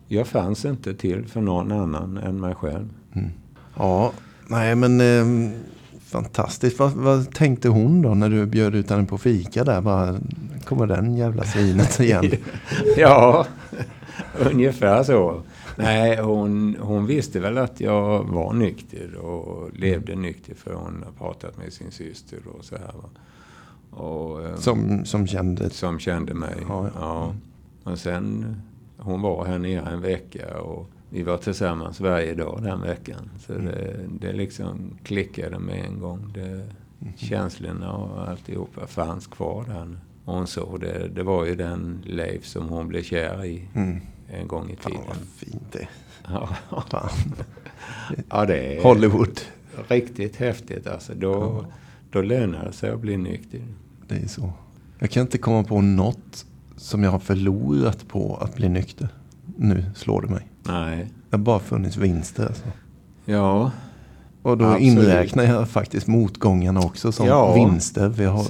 jag 0.09 0.27
fanns 0.27 0.65
inte 0.65 0.95
till 0.95 1.25
för 1.27 1.41
någon 1.41 1.73
annan 1.73 2.17
än 2.17 2.41
mig 2.41 2.55
själv. 2.55 2.89
Mm. 3.13 3.31
Ja, 3.77 4.13
nej 4.49 4.75
men 4.75 5.01
eh, 5.01 5.53
Fantastiskt. 6.01 6.79
Vad, 6.79 6.93
vad 6.93 7.35
tänkte 7.35 7.69
hon 7.69 8.03
då 8.03 8.15
när 8.15 8.29
du 8.29 8.47
bjöd 8.47 8.75
ut 8.75 8.91
henne 8.91 9.05
på 9.05 9.19
fika 9.19 9.65
där? 9.65 9.81
Bara, 9.81 10.19
kommer 10.65 10.87
den 10.87 11.17
jävla 11.17 11.45
svinet 11.45 12.01
igen? 12.01 12.33
ja, 12.97 13.47
ungefär 14.51 15.03
så. 15.03 15.43
Nej, 15.77 16.17
hon, 16.17 16.77
hon 16.81 17.07
visste 17.07 17.41
väl 17.41 17.59
att 17.59 17.81
jag 17.81 18.25
var 18.25 18.53
nykter 18.53 19.15
och 19.15 19.71
levde 19.75 20.17
nykter 20.17 20.55
för 20.55 20.75
hon 20.75 21.05
har 21.05 21.27
pratat 21.27 21.59
med 21.59 21.73
sin 21.73 21.91
syster 21.91 22.39
och 22.59 22.65
så 22.65 22.77
här. 22.77 22.95
Och, 23.93 24.45
eh, 24.45 24.57
som, 24.57 25.05
som 25.05 25.27
kände? 25.27 25.71
Som 25.71 25.99
kände 25.99 26.35
mig, 26.35 26.57
ja. 26.69 26.91
ja. 26.95 27.35
Men 27.85 27.97
sen, 27.97 28.57
hon 28.97 29.23
var 29.23 29.45
här 29.45 29.59
nere 29.59 29.91
en 29.91 30.01
vecka 30.01 30.61
och 30.61 30.91
vi 31.11 31.23
var 31.23 31.39
tillsammans 31.39 32.01
varje 32.01 32.35
dag 32.35 32.61
den 32.63 32.81
veckan. 32.81 33.31
Så 33.47 33.53
mm. 33.53 33.67
det, 33.67 33.97
det 34.21 34.33
liksom 34.33 34.99
klickade 35.03 35.59
med 35.59 35.85
en 35.85 36.01
gång. 36.01 36.33
Det, 36.35 36.49
mm. 36.49 37.13
Känslorna 37.17 37.93
och 37.93 38.29
alltihopa 38.29 38.87
fanns 38.87 39.27
kvar 39.27 39.65
där. 39.69 39.97
Och 40.25 40.35
hon 40.35 40.47
såg 40.47 40.81
det. 40.81 41.09
Det 41.09 41.23
var 41.23 41.45
ju 41.45 41.55
den 41.55 42.03
Leif 42.05 42.45
som 42.45 42.69
hon 42.69 42.89
blev 42.89 43.03
kär 43.03 43.45
i 43.45 43.69
mm. 43.75 44.01
en 44.29 44.49
gång 44.49 44.71
i 44.71 44.77
tiden. 44.77 44.99
Fan 44.99 45.05
vad 45.09 45.17
fint 45.17 45.73
det 45.73 45.89
Ja. 46.29 46.49
ja, 48.31 48.47
det 48.47 48.77
är 48.77 48.83
Hollywood. 48.83 49.41
Riktigt 49.89 50.37
häftigt 50.37 50.87
alltså. 50.87 51.15
Då, 51.15 51.33
ja. 51.33 51.67
då 52.11 52.23
lönar 52.23 52.65
det 52.65 52.73
sig 52.73 52.91
att 52.91 53.01
bli 53.01 53.17
nykter. 53.17 53.61
Det 54.09 54.15
är 54.15 54.29
så. 54.29 54.53
Jag 54.99 55.11
kan 55.11 55.21
inte 55.21 55.39
komma 55.39 55.65
på 55.65 55.81
något 55.81 56.47
som 56.77 57.03
jag 57.03 57.11
har 57.11 57.19
förlorat 57.19 58.09
på 58.09 58.37
att 58.37 58.57
bli 58.57 58.69
nykter. 58.69 59.09
Nu 59.57 59.85
slår 59.95 60.23
det 60.23 60.29
mig. 60.29 60.49
Nej. 60.63 61.11
Det 61.31 61.37
har 61.37 61.45
bara 61.45 61.59
funnits 61.59 61.97
vinster 61.97 62.47
alltså. 62.47 62.65
Ja. 63.25 63.71
Och 64.43 64.59
då 64.59 64.65
absolut. 64.65 64.87
inräknar 64.87 65.45
jag 65.45 65.69
faktiskt 65.69 66.07
motgångarna 66.07 66.81
också 66.81 67.13
som 67.13 67.27
ja. 67.27 67.55
vinster. 67.55 68.09
Vi 68.09 68.25
har... 68.25 68.47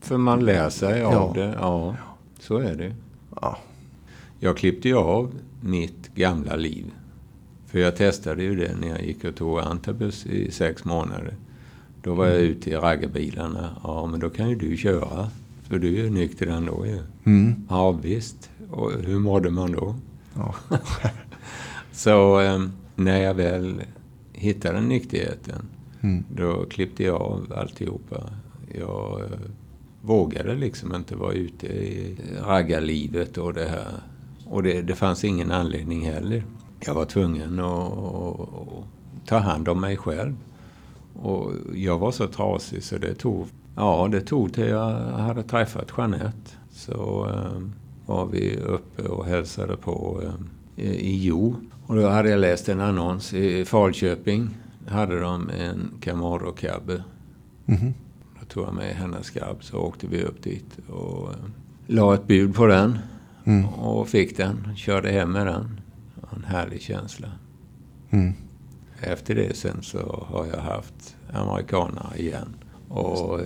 För 0.00 0.16
man 0.16 0.44
lär 0.44 0.70
sig 0.70 1.02
av 1.02 1.12
ja. 1.12 1.42
det. 1.42 1.56
Ja, 1.60 1.96
så 2.40 2.58
är 2.58 2.74
det. 2.74 2.94
Ja. 3.40 3.58
Jag 4.40 4.56
klippte 4.56 4.88
ju 4.88 4.96
av 4.96 5.32
mitt 5.60 6.14
gamla 6.14 6.56
liv. 6.56 6.84
För 7.66 7.78
jag 7.78 7.96
testade 7.96 8.42
ju 8.42 8.56
det 8.56 8.76
när 8.80 8.88
jag 8.88 9.04
gick 9.04 9.24
och 9.24 9.34
tog 9.34 9.60
antabus 9.60 10.26
i 10.26 10.50
sex 10.50 10.84
månader. 10.84 11.34
Då 12.06 12.14
var 12.14 12.26
jag 12.26 12.40
ute 12.40 12.70
i 12.70 12.74
raggarbilarna. 12.74 13.76
Ja, 13.82 14.06
men 14.06 14.20
då 14.20 14.30
kan 14.30 14.48
ju 14.48 14.54
du 14.54 14.76
köra. 14.76 15.30
För 15.62 15.78
du 15.78 15.88
är 15.88 16.04
ju 16.04 16.10
nykter 16.10 16.46
ändå 16.46 16.86
ju. 16.86 16.98
Mm. 17.24 17.54
Ja, 17.68 17.90
visst. 17.90 18.50
Och 18.70 18.92
hur 18.92 19.18
mådde 19.18 19.50
man 19.50 19.72
då? 19.72 19.94
Ja. 20.34 20.54
så 21.92 22.40
eh, 22.40 22.66
när 22.94 23.20
jag 23.20 23.34
väl 23.34 23.82
hittade 24.32 24.80
nykterheten, 24.80 25.68
mm. 26.00 26.24
då 26.28 26.64
klippte 26.64 27.04
jag 27.04 27.22
av 27.22 27.52
alltihopa. 27.56 28.30
Jag 28.78 29.20
eh, 29.20 29.38
vågade 30.02 30.54
liksom 30.54 30.94
inte 30.94 31.16
vara 31.16 31.32
ute 31.32 31.66
i 31.66 32.16
raggarlivet 32.46 33.38
och 33.38 33.54
det 33.54 33.68
här. 33.68 33.88
Och 34.44 34.62
det, 34.62 34.82
det 34.82 34.94
fanns 34.94 35.24
ingen 35.24 35.50
anledning 35.50 36.06
heller. 36.06 36.44
Jag 36.80 36.94
var 36.94 37.04
tvungen 37.04 37.60
att, 37.60 37.92
att 37.92 39.26
ta 39.26 39.38
hand 39.38 39.68
om 39.68 39.80
mig 39.80 39.96
själv. 39.96 40.34
Och 41.22 41.52
jag 41.74 41.98
var 41.98 42.12
så 42.12 42.26
trasig 42.26 42.82
så 42.82 42.98
det 42.98 43.14
tog, 43.14 43.46
ja, 43.76 44.08
det 44.12 44.20
tog 44.20 44.52
till 44.52 44.68
jag 44.68 44.90
hade 45.00 45.42
träffat 45.42 45.92
Jeanette. 45.98 46.50
Så 46.70 47.28
eh, 47.30 47.62
var 48.06 48.26
vi 48.26 48.56
uppe 48.56 49.02
och 49.02 49.26
hälsade 49.26 49.76
på 49.76 50.22
eh, 50.76 50.90
i 50.92 51.24
Jo. 51.24 51.56
Och 51.86 51.96
då 51.96 52.08
hade 52.08 52.30
jag 52.30 52.40
läst 52.40 52.68
en 52.68 52.80
annons 52.80 53.34
i 53.34 53.64
Falköping. 53.64 54.48
hade 54.86 55.20
de 55.20 55.50
en 55.50 55.90
Camaro 56.00 56.52
cab. 56.52 56.90
Mm 56.90 57.80
-hmm. 57.80 57.92
Då 58.40 58.46
tog 58.46 58.66
jag 58.66 58.74
med 58.74 58.96
hennes 58.96 59.30
cab 59.30 59.56
så 59.60 59.78
åkte 59.78 60.06
vi 60.06 60.22
upp 60.22 60.42
dit 60.42 60.78
och 60.88 61.30
eh, 61.30 61.36
la 61.86 62.14
ett 62.14 62.26
bud 62.26 62.54
på 62.54 62.66
den. 62.66 62.98
Mm. 63.44 63.68
Och 63.68 64.08
fick 64.08 64.36
den. 64.36 64.76
Körde 64.76 65.10
hem 65.10 65.32
med 65.32 65.46
den. 65.46 65.80
En 66.36 66.44
härlig 66.44 66.82
känsla. 66.82 67.28
Mm. 68.10 68.32
Efter 69.00 69.34
det 69.34 69.56
sen 69.56 69.82
så 69.82 70.26
har 70.28 70.46
jag 70.46 70.60
haft 70.60 71.16
amerikanare 71.32 72.18
igen. 72.18 72.54
Och 72.88 73.40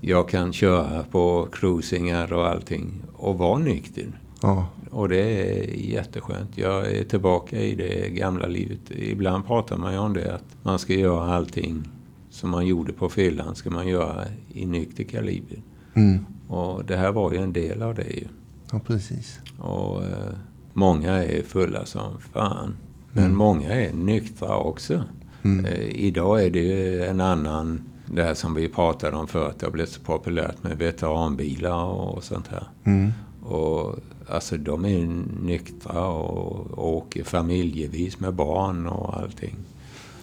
jag 0.00 0.28
kan 0.28 0.52
köra 0.52 1.02
på 1.02 1.48
cruisingar 1.52 2.32
och 2.32 2.48
allting 2.48 3.02
och 3.12 3.38
vara 3.38 3.58
nykter. 3.58 4.20
Ja. 4.42 4.66
Och 4.90 5.08
det 5.08 5.20
är 5.20 5.74
jätteskönt. 5.74 6.58
Jag 6.58 6.92
är 6.92 7.04
tillbaka 7.04 7.60
i 7.60 7.74
det 7.74 8.10
gamla 8.10 8.46
livet. 8.46 8.90
Ibland 8.90 9.46
pratar 9.46 9.76
man 9.76 9.92
ju 9.92 9.98
om 9.98 10.14
det 10.14 10.34
att 10.34 10.56
man 10.62 10.78
ska 10.78 10.94
göra 10.94 11.34
allting 11.34 11.88
som 12.30 12.50
man 12.50 12.66
gjorde 12.66 12.92
på 12.92 13.08
fyllan 13.08 13.54
ska 13.54 13.70
man 13.70 13.88
göra 13.88 14.24
i 14.52 14.66
nykter 14.66 15.04
kaliber. 15.04 15.62
Mm. 15.94 16.26
Och 16.48 16.84
det 16.84 16.96
här 16.96 17.12
var 17.12 17.32
ju 17.32 17.38
en 17.38 17.52
del 17.52 17.82
av 17.82 17.94
det 17.94 18.10
ju. 18.10 18.24
Ja, 18.72 18.80
precis. 18.86 19.40
Och 19.58 20.04
eh, 20.04 20.34
många 20.72 21.12
är 21.24 21.42
fulla 21.42 21.86
som 21.86 22.20
fan. 22.32 22.76
Men 23.12 23.24
mm. 23.24 23.36
många 23.36 23.68
är 23.68 23.92
nyktra 23.92 24.56
också. 24.56 25.04
Mm. 25.42 25.64
Eh, 25.64 25.80
idag 25.80 26.44
är 26.44 26.50
det 26.50 26.58
ju 26.58 27.04
en 27.04 27.20
annan, 27.20 27.80
det 28.06 28.22
här 28.22 28.34
som 28.34 28.54
vi 28.54 28.68
pratade 28.68 29.16
om 29.16 29.28
förut, 29.28 29.54
det 29.58 29.66
har 29.66 29.72
blivit 29.72 29.92
så 29.92 30.00
populärt 30.00 30.62
med 30.62 30.78
veteranbilar 30.78 31.84
och 31.84 32.24
sånt 32.24 32.48
här. 32.48 32.64
Mm. 32.84 33.12
Och 33.42 33.96
alltså 34.28 34.56
de 34.56 34.84
är 34.84 35.24
nyktra 35.42 36.06
och 36.06 36.94
åker 36.96 37.24
familjevis 37.24 38.20
med 38.20 38.34
barn 38.34 38.86
och 38.86 39.16
allting. 39.16 39.56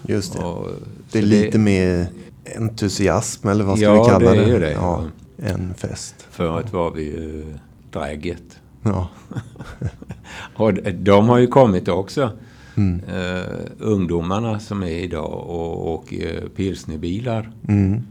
Just 0.02 0.34
det. 0.34 0.40
Och, 0.40 0.68
det 1.12 1.20
är 1.20 1.24
lite 1.24 1.52
det, 1.52 1.58
mer 1.58 2.08
entusiasm 2.58 3.48
eller 3.48 3.64
vad 3.64 3.78
ska 3.78 3.86
ja, 3.86 4.04
vi 4.04 4.10
kalla 4.10 4.32
det? 4.32 4.36
Ja, 4.36 4.46
det 4.46 4.56
är 4.56 4.60
det. 4.60 4.72
Ja, 4.72 5.04
en 5.38 5.74
fest. 5.74 6.16
Förut 6.32 6.74
var 6.74 6.92
vi 6.92 7.04
ju 7.04 7.46
drägget. 7.92 8.60
Ja. 8.84 9.10
och 10.56 10.74
de 10.94 11.30
har 11.30 11.38
ju 11.38 11.48
kommit 11.48 11.88
också. 11.88 12.32
Mm. 12.80 13.02
Uh, 13.16 13.66
ungdomarna 13.80 14.60
som 14.60 14.84
är 14.84 14.88
idag 14.88 15.46
och 15.48 15.90
åker 15.90 16.50
pilsnerbilar. 16.56 17.52
Mm. 17.68 18.02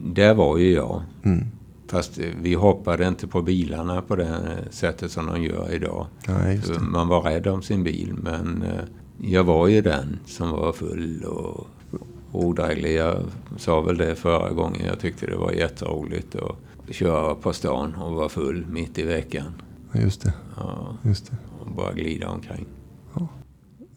Där 0.00 0.34
var 0.34 0.58
ju 0.58 0.72
jag. 0.72 1.02
Mm. 1.22 1.44
Fast 1.90 2.18
vi 2.42 2.54
hoppade 2.54 3.08
inte 3.08 3.26
på 3.26 3.42
bilarna 3.42 4.02
på 4.02 4.16
det 4.16 4.58
sättet 4.70 5.10
som 5.10 5.26
de 5.26 5.42
gör 5.42 5.74
idag. 5.74 6.06
Ja, 6.26 6.34
Man 6.80 7.08
var 7.08 7.22
rädd 7.22 7.46
om 7.46 7.62
sin 7.62 7.84
bil 7.84 8.14
men 8.22 8.62
uh, 8.62 9.30
jag 9.30 9.44
var 9.44 9.68
ju 9.68 9.82
den 9.82 10.18
som 10.26 10.50
var 10.50 10.72
full 10.72 11.24
och 11.24 11.66
odräglig. 12.32 12.94
Jag 12.96 13.16
sa 13.56 13.80
väl 13.80 13.96
det 13.96 14.14
förra 14.14 14.50
gången. 14.50 14.86
Jag 14.86 15.00
tyckte 15.00 15.26
det 15.26 15.36
var 15.36 15.52
jätteroligt 15.52 16.36
att 16.36 16.94
köra 16.94 17.34
på 17.34 17.52
stan 17.52 17.94
och 17.94 18.14
vara 18.14 18.28
full 18.28 18.66
mitt 18.70 18.98
i 18.98 19.02
veckan. 19.02 19.52
Just 19.92 20.22
det. 20.22 20.32
Ja, 20.56 20.96
Just 21.02 21.30
det. 21.30 21.36
Och 21.60 21.72
bara 21.76 21.92
glida 21.92 22.28
omkring. 22.28 22.66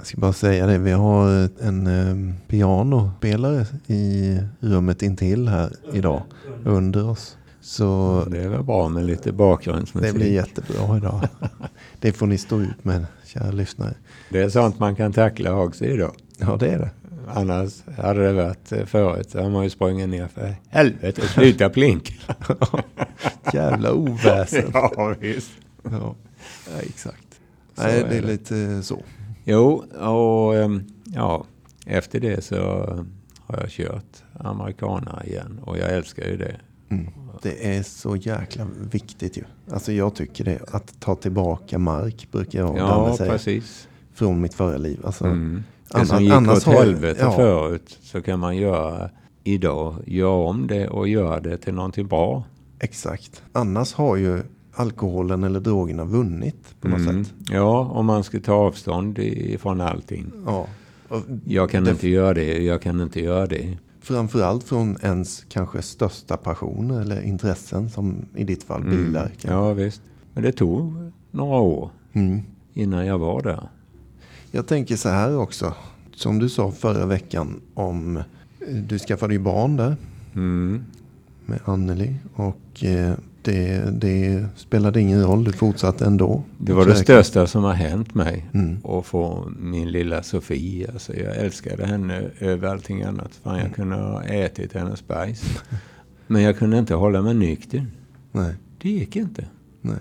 Ja. 0.01 0.03
Jag 0.03 0.07
ska 0.07 0.21
bara 0.21 0.33
säga 0.33 0.65
det, 0.65 0.77
vi 0.77 0.91
har 0.91 1.49
en 1.61 1.87
eh, 1.87 2.35
pianospelare 2.47 3.65
i 3.87 4.37
rummet 4.59 5.01
intill 5.01 5.47
här 5.47 5.71
idag, 5.93 6.23
under 6.65 7.09
oss. 7.09 7.37
Så 7.61 8.23
det 8.31 8.43
är 8.43 8.49
väl 8.49 8.63
bra 8.63 8.89
med 8.89 9.05
lite 9.05 9.31
bakgrundsmusik. 9.31 10.11
Det 10.11 10.17
blir 10.17 10.31
jättebra 10.31 10.97
idag. 10.97 11.27
det 11.99 12.13
får 12.13 12.27
ni 12.27 12.37
stå 12.37 12.61
ut 12.61 12.85
med, 12.85 13.05
kära 13.25 13.51
lyssnare. 13.51 13.93
Det 14.29 14.41
är 14.41 14.49
sånt 14.49 14.79
man 14.79 14.95
kan 14.95 15.13
tackla 15.13 15.55
också 15.55 15.85
idag. 15.85 16.15
Ja, 16.37 16.57
det 16.59 16.67
är 16.67 16.79
det. 16.79 16.89
Annars 17.33 17.83
hade 17.97 18.27
det 18.27 18.33
varit 18.33 18.71
eh, 18.71 18.85
förut, 18.85 19.29
så 19.29 19.41
har 19.41 19.49
man 19.49 19.63
ju 19.63 19.69
sprungit 19.69 20.09
ner 20.09 20.27
för 20.27 20.55
helvete, 20.69 21.21
sluta 21.27 21.69
plink. 21.69 22.19
Jävla 23.53 23.93
oväsen. 23.93 24.71
ja, 24.73 25.15
visst. 25.19 25.51
Ja, 25.83 26.15
exakt. 26.79 27.27
Så 27.75 27.83
Nej, 27.83 28.05
det 28.09 28.17
är, 28.17 28.21
det. 28.21 28.27
lite 28.27 28.83
så. 28.83 29.03
Jo, 29.43 29.83
och 29.99 30.55
ehm, 30.55 30.83
ja, 31.05 31.45
efter 31.85 32.19
det 32.19 32.43
så 32.43 32.55
har 33.45 33.59
jag 33.59 33.69
kört 33.69 34.23
amerikanare 34.33 35.27
igen 35.27 35.59
och 35.63 35.77
jag 35.77 35.91
älskar 35.91 36.25
ju 36.25 36.37
det. 36.37 36.55
Mm. 36.89 37.07
Det 37.41 37.77
är 37.77 37.83
så 37.83 38.15
jäkla 38.15 38.67
viktigt 38.91 39.37
ju. 39.37 39.43
Alltså 39.71 39.91
jag 39.91 40.15
tycker 40.15 40.43
det. 40.43 40.59
Att 40.71 40.99
ta 40.99 41.15
tillbaka 41.15 41.79
mark 41.79 42.27
brukar 42.31 42.59
jag 42.59 42.77
ja, 42.77 43.17
säga. 43.17 43.31
Precis. 43.31 43.87
Från 44.13 44.41
mitt 44.41 44.53
förra 44.53 44.77
liv. 44.77 44.99
Alltså, 45.03 45.25
mm. 45.25 45.63
Det 45.91 46.05
som 46.05 46.23
gick 46.23 46.33
annars 46.33 46.67
åt 46.67 46.73
helvete 46.73 47.21
ja. 47.21 47.31
förut 47.31 47.97
så 48.01 48.21
kan 48.21 48.39
man 48.39 48.57
göra 48.57 49.09
idag. 49.43 49.95
Göra 50.05 50.49
om 50.49 50.67
det 50.67 50.87
och 50.87 51.07
göra 51.07 51.39
det 51.39 51.57
till 51.57 51.73
någonting 51.73 52.07
bra. 52.07 52.43
Exakt. 52.79 53.43
Annars 53.51 53.93
har 53.93 54.15
ju 54.15 54.43
alkoholen 54.73 55.43
eller 55.43 55.59
drogerna 55.59 56.05
vunnit 56.05 56.75
på 56.81 56.87
något 56.87 56.99
mm. 56.99 57.23
sätt. 57.23 57.33
Ja, 57.49 57.79
om 57.79 58.05
man 58.05 58.23
ska 58.23 58.39
ta 58.39 58.53
avstånd 58.53 59.19
från 59.59 59.81
allting. 59.81 60.31
Ja. 60.45 60.67
Jag 61.45 61.69
kan 61.69 61.83
det, 61.83 61.91
inte 61.91 62.09
göra 62.09 62.33
det, 62.33 62.63
jag 62.63 62.81
kan 62.81 63.01
inte 63.01 63.21
göra 63.21 63.47
det. 63.47 63.77
Framförallt 64.01 64.63
från 64.63 64.97
ens 65.01 65.45
kanske 65.49 65.81
största 65.81 66.37
passioner 66.37 67.01
eller 67.01 67.21
intressen 67.21 67.89
som 67.89 68.25
i 68.35 68.43
ditt 68.43 68.63
fall 68.63 68.81
mm. 68.81 68.97
bilar. 68.97 69.31
Ja 69.41 69.73
visst. 69.73 70.01
Men 70.33 70.43
det 70.43 70.51
tog 70.51 71.11
några 71.31 71.59
år 71.59 71.89
mm. 72.13 72.41
innan 72.73 73.05
jag 73.05 73.17
var 73.17 73.41
där. 73.41 73.69
Jag 74.51 74.67
tänker 74.67 74.95
så 74.95 75.09
här 75.09 75.37
också. 75.37 75.73
Som 76.15 76.39
du 76.39 76.49
sa 76.49 76.71
förra 76.71 77.05
veckan 77.05 77.61
om 77.73 78.23
du 78.87 78.99
skaffade 78.99 79.33
ju 79.33 79.39
barn 79.39 79.75
där. 79.75 79.97
Mm. 80.35 80.83
med 81.45 81.59
Anneli. 81.65 82.15
Och 82.33 82.83
eh, 82.83 83.13
det, 83.41 83.83
det 83.99 84.45
spelade 84.55 85.01
ingen 85.01 85.23
roll, 85.23 85.43
du 85.43 85.51
fortsatte 85.51 86.05
ändå. 86.05 86.43
Det 86.57 86.73
var 86.73 86.85
det 86.85 86.95
största 86.95 87.47
som 87.47 87.63
har 87.63 87.73
hänt 87.73 88.13
mig. 88.15 88.45
Mm. 88.53 88.77
att 88.85 89.05
få 89.05 89.51
min 89.59 89.91
lilla 89.91 90.23
Sofie. 90.23 90.89
Alltså 90.93 91.13
jag 91.15 91.35
älskade 91.35 91.85
henne 91.85 92.23
över 92.39 92.67
allting 92.67 93.03
annat. 93.03 93.31
Fan, 93.43 93.53
Mm. 93.53 93.65
jag 93.67 93.75
kunde 93.75 93.95
ha 93.95 94.23
ätit 94.23 94.73
hennes 94.73 95.07
bajs. 95.07 95.43
Men 96.27 96.41
jag 96.41 96.57
kunde 96.57 96.77
inte 96.77 96.93
hålla 96.95 97.21
mig 97.21 97.33
nykter. 97.33 97.85
Nej, 98.31 98.53
Det 98.81 98.89
gick 98.89 99.15
inte. 99.15 99.45
nej. 99.81 99.97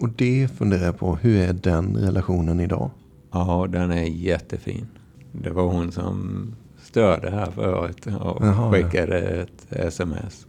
Och 0.00 0.08
det 0.08 0.48
funderar 0.58 0.84
jag 0.84 0.98
på, 0.98 1.16
hur 1.16 1.36
är 1.36 1.52
den 1.52 1.96
relationen 1.96 2.60
idag? 2.60 2.90
Ja, 3.32 3.66
den 3.70 3.90
är 3.90 4.02
jättefin. 4.04 4.86
Det 5.32 5.50
var 5.50 5.62
hon 5.62 5.92
som 5.92 6.46
störde 6.82 7.30
här 7.30 7.50
förut 7.50 8.06
och 8.06 8.12
Jaha, 8.46 8.56
ja. 8.56 8.72
skickade 8.72 9.18
ett 9.18 9.66
sms. 9.72 10.46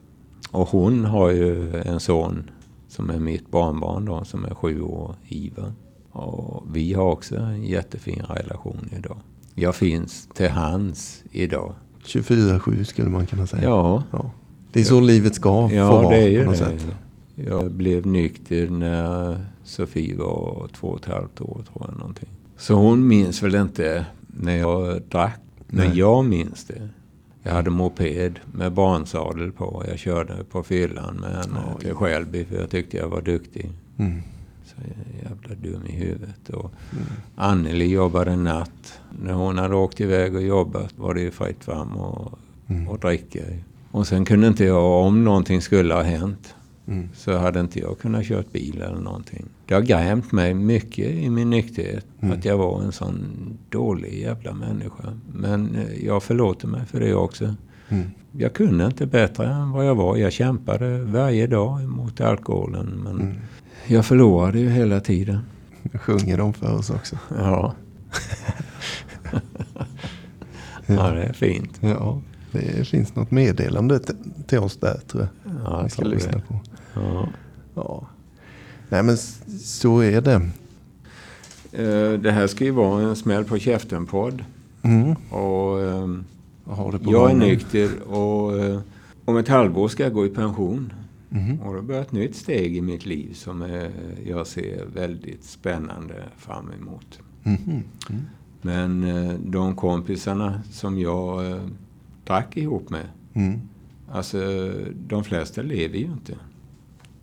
Och 0.53 0.67
hon 0.67 1.05
har 1.05 1.29
ju 1.29 1.81
en 1.81 1.99
son 1.99 2.49
som 2.87 3.09
är 3.09 3.19
mitt 3.19 3.51
barnbarn 3.51 4.05
då, 4.05 4.23
som 4.23 4.45
är 4.45 4.53
sju 4.55 4.81
år, 4.81 5.15
Ivar. 5.27 5.73
Och 6.11 6.63
vi 6.73 6.93
har 6.93 7.03
också 7.11 7.35
en 7.35 7.63
jättefin 7.63 8.21
relation 8.29 8.89
idag. 8.97 9.17
Jag 9.55 9.75
finns 9.75 10.29
till 10.33 10.49
hands 10.49 11.23
idag. 11.31 11.73
24-7 12.05 12.83
skulle 12.83 13.09
man 13.09 13.25
kunna 13.25 13.47
säga. 13.47 13.63
Ja, 13.63 14.03
Ja. 14.11 14.31
Det 14.71 14.79
är 14.79 14.83
så 14.83 14.99
livet 14.99 15.35
ska 15.35 15.69
få 15.69 15.75
ja 15.75 15.91
vara 15.91 16.09
det 16.09 16.23
är 16.23 16.27
ju 16.29 16.39
på 16.43 16.49
något 16.51 16.59
det. 16.59 16.65
sätt. 16.79 16.95
Jag 17.35 17.71
blev 17.71 18.05
nykter 18.07 18.69
när 18.69 19.45
Sofie 19.63 20.17
var 20.17 20.67
två 20.73 20.87
och 20.87 20.99
ett 20.99 21.05
halvt 21.13 21.41
år 21.41 21.63
tror 21.71 21.85
jag 21.89 21.97
någonting. 21.97 22.29
Så 22.57 22.73
hon 22.75 23.07
minns 23.07 23.43
väl 23.43 23.55
inte 23.55 24.05
när 24.27 24.55
jag 24.57 25.01
drack. 25.01 25.39
Men 25.67 25.87
Nej. 25.87 25.97
jag 25.99 26.25
minns 26.25 26.65
det. 26.65 26.89
Jag 27.43 27.51
hade 27.53 27.69
moped 27.69 28.39
med 28.51 28.71
barnsadel 28.73 29.51
på. 29.51 29.83
Jag 29.87 29.99
körde 29.99 30.43
på 30.51 30.63
fyllan 30.63 31.15
med 31.15 31.29
henne 31.31 31.59
Oj. 31.77 31.81
till 31.83 31.93
Skälby 31.93 32.45
för 32.45 32.55
jag 32.55 32.69
tyckte 32.69 32.97
jag 32.97 33.07
var 33.09 33.21
duktig. 33.21 33.69
Mm. 33.97 34.21
Så 34.65 34.75
jävla 35.23 35.55
dum 35.55 35.85
i 35.87 35.91
huvudet. 35.91 36.49
Och 36.49 36.71
Mm. 36.91 37.03
Anneli 37.35 37.87
jobbade 37.91 38.35
natt. 38.35 38.99
När 39.23 39.33
hon 39.33 39.57
hade 39.57 39.75
åkt 39.75 40.01
iväg 40.01 40.35
och 40.35 40.41
jobbat 40.41 40.97
var 40.97 41.13
det 41.13 41.21
ju 41.21 41.31
fritt 41.31 41.63
fram 41.63 41.95
och, 41.95 42.39
Mm. 42.67 42.87
och 42.89 42.99
dricka. 42.99 43.39
Och 43.91 44.07
sen 44.07 44.25
kunde 44.25 44.47
inte 44.47 44.65
jag, 44.65 44.83
om 45.05 45.23
någonting 45.23 45.61
skulle 45.61 45.93
ha 45.93 46.01
hänt, 46.01 46.55
Mm. 46.87 47.09
så 47.13 47.37
hade 47.37 47.59
inte 47.59 47.79
jag 47.79 47.99
kunnat 47.99 48.25
kört 48.25 48.51
bil 48.51 48.81
eller 48.81 48.99
någonting. 49.01 49.45
Det 49.65 49.73
har 49.73 49.81
grämt 49.81 50.31
mig 50.31 50.53
mycket 50.53 51.07
i 51.11 51.29
min 51.29 51.49
nykterhet. 51.49 52.05
Mm. 52.21 52.37
Att 52.37 52.45
jag 52.45 52.57
var 52.57 52.81
en 52.81 52.91
sån 52.91 53.17
dålig 53.69 54.19
jävla 54.21 54.53
människa. 54.53 55.19
Men 55.33 55.75
eh, 55.75 56.05
jag 56.05 56.23
förlåter 56.23 56.67
mig 56.67 56.85
för 56.85 56.99
det 56.99 57.13
också. 57.13 57.55
Mm. 57.89 58.09
Jag 58.31 58.53
kunde 58.53 58.85
inte 58.85 59.05
bättre 59.05 59.45
än 59.47 59.71
vad 59.71 59.85
jag 59.87 59.95
var. 59.95 60.17
Jag 60.17 60.31
kämpade 60.33 60.97
varje 61.03 61.47
dag 61.47 61.81
mot 61.89 62.21
alkoholen. 62.21 62.85
Men 63.03 63.21
Mm. 63.21 63.35
jag 63.87 64.05
förlorade 64.05 64.59
ju 64.59 64.69
hela 64.69 64.99
tiden. 64.99 65.39
Jag 65.91 66.01
sjunger 66.01 66.37
de 66.37 66.53
för 66.53 66.73
oss 66.77 66.89
också. 66.89 67.15
Ja. 67.37 67.73
ja, 70.85 71.11
det 71.11 71.23
är 71.23 71.33
fint. 71.33 71.77
Ja, 71.79 72.21
det 72.51 72.87
finns 72.87 73.15
något 73.15 73.31
meddelande 73.31 73.99
till 74.47 74.59
oss 74.59 74.77
där 74.77 74.99
tror 75.07 75.27
jag. 75.43 75.53
Ja, 75.63 75.77
vi 75.77 75.81
jag 75.83 75.91
ska 75.91 76.01
tror 76.01 76.11
lyssna 76.13 76.31
det. 76.31 76.39
på. 76.47 76.59
Ja. 76.95 77.29
Ja. 77.75 78.07
Nej 78.89 79.03
men 79.03 79.17
så 79.61 79.99
är 79.99 80.21
det. 80.21 80.33
Eh, 81.71 82.19
Det 82.19 82.31
här 82.31 82.47
ska 82.47 82.63
ju 82.65 82.71
vara 82.71 83.01
en 83.01 83.15
smäll 83.15 83.43
på 83.45 83.57
käften-podd. 83.59 84.43
Mm. 84.81 85.15
Och 85.29 85.81
ehm, 85.81 86.23
jag 87.01 87.31
är 87.31 87.35
nykter 87.35 88.01
och 88.07 88.59
eh, 88.59 88.79
om 89.25 89.37
ett 89.37 89.47
halvår 89.47 89.87
ska 89.87 90.03
jag 90.03 90.13
gå 90.13 90.25
i 90.25 90.29
pension. 90.29 90.93
Mhm. 91.29 91.59
Och 91.61 91.73
då 91.75 91.81
börjar 91.81 92.01
ett 92.01 92.11
nytt 92.11 92.35
steg 92.35 92.77
i 92.77 92.81
mitt 92.81 93.05
liv 93.05 93.33
som 93.33 93.61
är, 93.61 93.91
jag 94.25 94.47
ser 94.47 94.85
väldigt 94.95 95.43
spännande 95.43 96.13
fram 96.37 96.71
emot. 96.81 97.19
Mhm. 97.43 97.83
Mm. 98.09 98.21
Men 98.61 99.03
eh, 99.03 99.33
de 99.45 99.75
kompisarna 99.75 100.61
som 100.71 100.99
jag 100.99 101.51
eh, 101.51 101.57
drack 102.25 102.57
ihop 102.57 102.89
med, 102.89 103.05
Mm. 103.35 103.59
alltså 104.11 104.37
de 105.07 105.23
flesta 105.23 105.61
lever 105.61 105.97
ju 105.97 106.05
inte. 106.05 106.33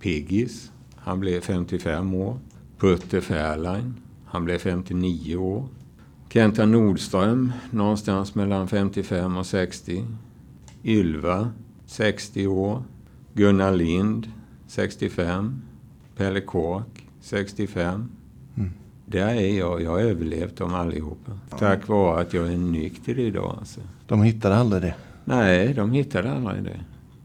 Piggis, 0.01 0.73
han 0.97 1.21
blev 1.21 1.41
55 1.41 2.15
år. 2.15 2.39
Putte 2.79 3.21
Fairline, 3.21 3.95
han 4.25 4.45
blev 4.45 4.59
59 4.59 5.37
år. 5.37 5.69
Kenta 6.33 6.67
Nordström, 6.67 7.53
någonstans 7.71 8.35
mellan 8.35 8.69
55 8.69 9.37
och 9.37 9.47
60. 9.47 10.05
Ylva, 10.85 11.51
60 11.87 12.47
år. 12.47 12.83
Gunnar 13.35 13.73
Lind, 13.73 14.33
65. 14.67 15.63
Pelle 16.17 16.41
Kåk, 16.41 17.07
65. 17.21 18.09
Mm. 18.57 18.71
Där 19.07 19.35
är 19.35 19.59
jag. 19.59 19.83
Jag 19.83 19.91
har 19.91 20.01
överlevt 20.01 20.57
dem 20.57 20.75
allihopa. 20.75 21.33
Tack 21.59 21.89
vare 21.89 22.21
att 22.21 22.35
jag 22.35 22.53
är 22.53 22.59
nykter 22.59 23.19
idag. 23.19 23.57
Alltså. 23.59 23.81
De 24.07 24.23
hittade 24.23 24.57
aldrig 24.57 24.83
det. 24.83 24.95
Nej, 25.25 25.75
de 25.75 25.93
hittade 25.93 26.33
aldrig 26.33 26.65
det. 26.65 26.81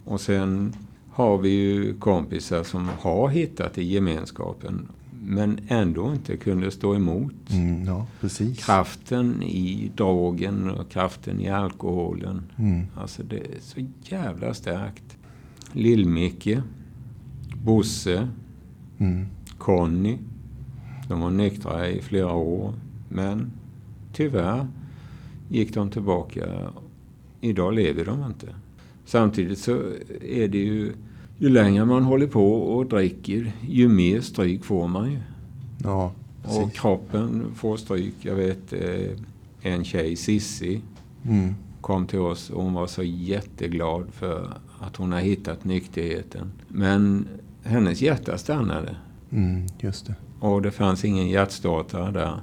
Och 0.06 0.22
sen 0.22 0.74
har 1.16 1.38
vi 1.38 1.50
ju 1.50 1.94
kompisar 1.94 2.64
som 2.64 2.90
har 3.00 3.30
hittat 3.30 3.78
i 3.78 3.84
gemenskapen 3.84 4.88
men 5.28 5.60
ändå 5.68 6.12
inte 6.12 6.38
kunde 6.38 6.72
stå 6.72 6.96
emot. 6.96 7.52
Mm, 7.52 7.86
ja. 7.86 8.08
Kraften 8.58 9.44
i 9.44 9.92
drogen 9.96 10.70
och 10.70 10.90
kraften 10.90 11.40
i 11.42 11.50
alkoholen. 11.50 12.42
Mm. 12.58 12.86
Alltså 12.96 13.24
det 13.24 13.38
är 13.38 13.60
så 13.62 13.80
jävla 14.02 14.54
starkt. 14.54 15.18
Lill-Micke, 15.72 16.62
Bosse, 17.64 18.28
Mm. 18.98 19.26
Conny. 19.58 20.18
De 21.08 21.22
var 21.22 21.30
nyktra 21.30 21.90
i 21.90 22.02
flera 22.02 22.34
år. 22.34 22.74
Men 23.10 23.52
tyvärr 24.14 24.68
gick 25.50 25.74
de 25.74 25.90
tillbaka. 25.90 26.72
Idag 27.42 27.74
lever 27.74 28.06
de 28.06 28.24
inte. 28.26 28.56
Samtidigt 29.06 29.60
så 29.60 29.72
är 30.22 30.48
det 30.48 30.58
ju... 30.58 30.94
Ju 31.38 31.50
längre 31.50 31.86
man 31.86 32.04
håller 32.04 32.28
på 32.28 32.54
och 32.54 32.86
dricker, 32.86 33.52
ju 33.68 33.88
mer 33.88 34.22
stryk 34.22 34.64
får 34.66 34.88
man 34.88 35.12
ju. 35.12 35.18
Ja, 35.84 36.12
Och 36.44 36.74
kroppen 36.74 37.46
får 37.56 37.78
stryk. 37.78 38.14
Jag 38.22 38.36
vet 38.36 38.74
eh, 38.74 39.10
en 39.62 39.84
tjej, 39.84 40.16
Sissi, 40.16 40.82
Mm. 41.28 41.56
kom 41.82 42.08
till 42.08 42.20
oss 42.20 42.50
och 42.50 42.64
hon 42.64 42.74
var 42.74 42.88
så 42.88 43.04
jätteglad 43.04 44.06
för 44.12 44.54
att 44.80 44.96
hon 44.96 45.12
har 45.12 45.20
hittat 45.20 45.64
nykterheten. 45.66 46.52
Men 46.68 47.28
hennes 47.64 48.02
hjärta 48.02 48.38
stannade. 48.38 48.96
Mm, 49.32 49.66
just 49.80 50.06
det. 50.08 50.16
Och 50.40 50.62
det 50.62 50.72
fanns 50.72 51.06
ingen 51.06 51.28
hjärtstartare 51.28 52.12
där. 52.12 52.40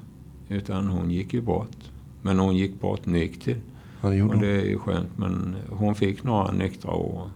Utan 0.48 0.86
hon 0.88 1.10
gick 1.10 1.34
ju 1.34 1.40
bort. 1.40 1.76
Men 2.22 2.38
hon 2.38 2.56
gick 2.56 2.80
bort 2.80 3.06
nykter. 3.06 3.56
Ja, 4.00 4.08
det 4.08 4.22
Och 4.22 4.38
det 4.38 4.60
är 4.62 4.64
ju 4.66 4.78
skönt. 4.78 5.18
Men 5.18 5.56
hon 5.70 5.94
fick 5.94 6.24
några 6.24 6.52
nyktra 6.52 6.90
år. 6.90 7.30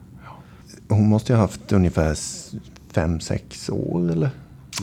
Hon 0.88 1.08
måste 1.08 1.32
ju 1.32 1.36
ha 1.36 1.42
haft 1.44 1.72
ungefär 1.72 2.16
fem, 2.92 3.20
sex 3.20 3.70
år 3.70 4.10
eller? 4.10 4.30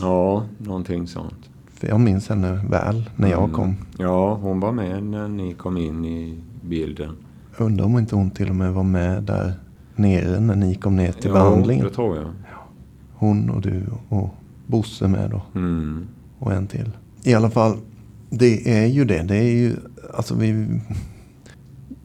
Ja, 0.00 0.44
någonting 0.58 1.06
sånt. 1.06 1.34
För 1.74 1.88
jag 1.88 2.00
minns 2.00 2.28
henne 2.28 2.60
väl 2.70 3.10
när 3.16 3.28
jag 3.30 3.38
Mm. 3.42 3.52
kom. 3.54 3.76
Ja, 3.98 4.34
hon 4.34 4.60
var 4.60 4.72
med 4.72 5.02
när 5.04 5.28
ni 5.28 5.54
kom 5.54 5.76
in 5.76 6.04
i 6.04 6.38
bilden. 6.62 7.16
Undrar 7.58 7.84
om 7.84 7.98
inte 7.98 8.16
hon 8.16 8.30
till 8.30 8.48
och 8.50 8.56
med 8.56 8.72
var 8.72 8.82
med 8.82 9.22
där 9.22 9.52
nere 9.96 10.40
när 10.40 10.56
ni 10.56 10.74
kom 10.74 10.96
ner 10.96 11.12
till 11.12 11.26
ja, 11.30 11.32
behandlingen. 11.32 11.84
det 11.84 11.90
tror 11.94 12.16
jag. 12.16 12.26
Hon 13.14 13.50
och 13.50 13.60
du 13.60 13.86
och 14.08 14.34
Bosse 14.66 15.08
med 15.08 15.30
då. 15.30 15.42
Mm. 15.54 16.06
Och 16.38 16.52
en 16.52 16.66
till. 16.66 16.90
I 17.22 17.34
alla 17.34 17.50
fall, 17.50 17.76
det 18.30 18.82
är 18.82 18.86
ju 18.86 19.04
det. 19.04 19.22
Det 19.22 19.36
är 19.36 19.52
ju, 19.56 19.76
alltså 20.14 20.34
vi... 20.34 20.80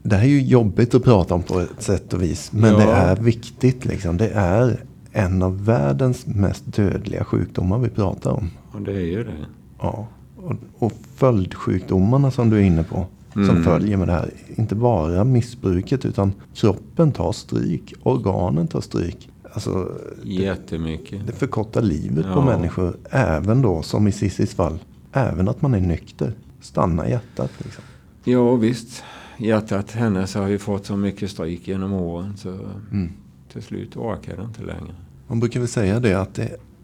Det 0.04 0.16
här 0.16 0.24
är 0.24 0.28
ju 0.30 0.42
jobbigt 0.42 0.96
att 0.96 1.04
prata 1.04 1.34
om 1.34 1.44
på 1.44 1.60
ett 1.60 1.82
sätt 1.84 2.14
och 2.14 2.22
vis. 2.22 2.52
Men 2.54 2.72
Ja. 2.74 2.78
det 2.78 2.84
är 2.92 3.16
viktigt 3.16 3.86
liksom. 3.86 4.18
Det 4.18 4.30
är 4.30 4.84
en 5.12 5.44
av 5.44 5.66
världens 5.66 6.26
mest 6.28 6.64
dödliga 6.76 7.24
sjukdomar 7.24 7.78
vi 7.80 7.90
pratar 7.90 8.32
om. 8.32 8.50
Och 8.72 8.82
det 8.82 8.92
är 8.92 9.06
ju 9.06 9.24
det. 9.24 9.34
Ja. 9.80 10.08
Och, 10.38 10.54
och 10.78 10.92
följdsjukdomarna 11.16 12.32
som 12.32 12.50
du 12.50 12.58
är 12.58 12.62
inne 12.62 12.84
på. 12.84 13.06
Som 13.34 13.42
Mm. 13.50 13.64
följer 13.64 13.98
med 13.98 14.08
det 14.08 14.12
här. 14.14 14.30
Inte 14.56 14.76
bara 14.76 15.24
missbruket 15.24 16.06
utan 16.06 16.34
kroppen 16.54 17.12
tar 17.12 17.32
stryk. 17.32 17.94
Organen 18.04 18.68
tar 18.68 18.82
stryk. 18.82 19.30
Alltså, 19.54 19.92
det, 20.24 20.30
Jättemycket. 20.30 21.28
det 21.28 21.34
förkortar 21.34 21.82
livet 21.82 22.24
på 22.26 22.30
Ja. 22.30 22.46
människor. 22.46 22.98
Även 23.10 23.62
då, 23.62 23.82
som 23.82 24.08
i 24.08 24.12
Cissis 24.12 24.54
fall, 24.54 24.80
även 25.14 25.48
att 25.50 25.62
man 25.62 25.74
är 25.74 25.80
nykter. 25.82 26.34
Stannar 26.62 27.06
hjärtat 27.06 27.52
liksom. 27.58 27.84
Ja, 28.24 28.56
visst. 28.56 29.04
Hjärtat 29.40 29.92
hennes 29.92 30.36
har 30.36 30.48
ju 30.48 30.58
fått 30.58 30.86
så 30.86 30.96
mycket 30.98 31.32
stryk 31.32 31.68
genom 31.68 31.94
åren 31.94 32.38
så 32.38 32.50
Mm. 32.92 33.12
till 33.52 33.62
slut 33.62 33.98
orkar 33.98 34.38
det 34.38 34.44
inte 34.44 34.62
längre. 34.64 34.96
Man 35.28 35.40
brukar 35.40 35.60
väl 35.60 35.70
säga 35.70 36.00
det 36.00 36.14
att 36.14 36.40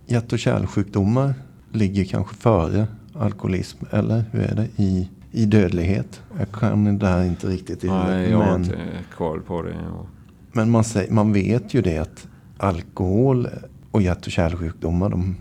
hjärt 0.06 0.34
och 0.34 0.40
kärlsjukdomar 0.40 1.34
ligger 1.72 2.06
kanske 2.06 2.36
före 2.36 2.88
alkoholism. 3.14 3.86
Eller 3.92 4.24
hur 4.32 4.42
är 4.42 4.56
det? 4.56 4.68
I, 4.84 5.10
i 5.32 5.46
dödlighet. 5.46 6.22
Jag 6.38 6.52
kan 6.52 6.84
det 6.86 6.92
där 6.92 7.24
inte 7.24 7.48
riktigt 7.48 7.84
i 7.84 7.88
Nej, 7.88 8.30
jag 8.30 8.38
har 8.38 8.46
men, 8.52 8.64
inte 8.64 8.78
koll 9.18 9.42
på 9.42 9.62
det. 9.62 9.76
Men 10.52 10.72
man, 10.72 10.84
säger, 10.84 11.12
man 11.12 11.34
vet 11.34 11.74
ju 11.74 11.82
det 11.82 11.98
att 11.98 12.28
alkohol 12.58 13.48
och 13.92 14.02
hjärt 14.02 14.26
och 14.26 14.32
kärlsjukdomar, 14.32 15.10
de, 15.10 15.36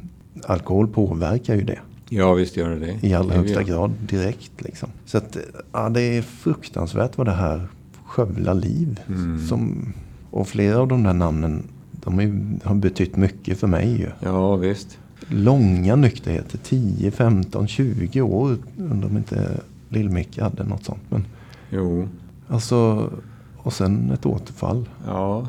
alkohol 0.47 0.89
påverkar 0.89 1.55
ju 1.55 1.63
det. 1.65 1.79
Ja, 2.09 2.35
visst 2.35 2.57
gör 2.57 2.71
det 2.71 2.79
det. 2.79 3.07
I 3.07 3.15
allra 3.15 3.35
högsta 3.35 3.63
grad 3.63 3.91
direkt. 4.09 4.63
Liksom. 4.63 4.89
Så 5.07 5.19
att, 5.19 5.37
ja, 5.73 5.89
det 5.89 6.01
är 6.01 6.23
fruktansvärt 6.23 7.19
vad 7.19 7.27
det 7.27 7.33
här 7.33 7.69
skövlar 8.07 8.55
liv. 8.55 9.01
Mm. 9.09 9.47
Som, 9.47 9.93
och 10.31 10.49
flera 10.49 10.79
av 10.79 10.89
de 10.89 11.03
där 11.03 11.15
namnen 11.15 11.63
de 11.93 12.21
är, 12.21 12.59
har 12.69 12.75
betytt 12.75 13.17
mycket 13.17 13.59
för 13.59 13.67
mig. 13.67 14.01
Ju. 14.01 14.09
Ja, 14.21 14.57
visst. 14.57 14.99
Långa 15.29 15.97
nykterheter, 15.97 16.59
10, 16.59 17.11
15, 17.11 17.67
20 17.67 18.21
år. 18.23 18.57
Undrar 18.79 19.09
om 19.09 19.17
inte 19.17 19.61
Lill-Micke 19.89 20.43
hade 20.43 20.65
något 20.65 20.85
sånt. 20.85 21.03
Men, 21.09 21.27
Jo. 21.71 22.09
alltså, 22.49 23.11
och 23.57 23.73
sen 23.73 24.11
ett 24.11 24.27
återfall. 24.27 24.89
Ja. 25.07 25.47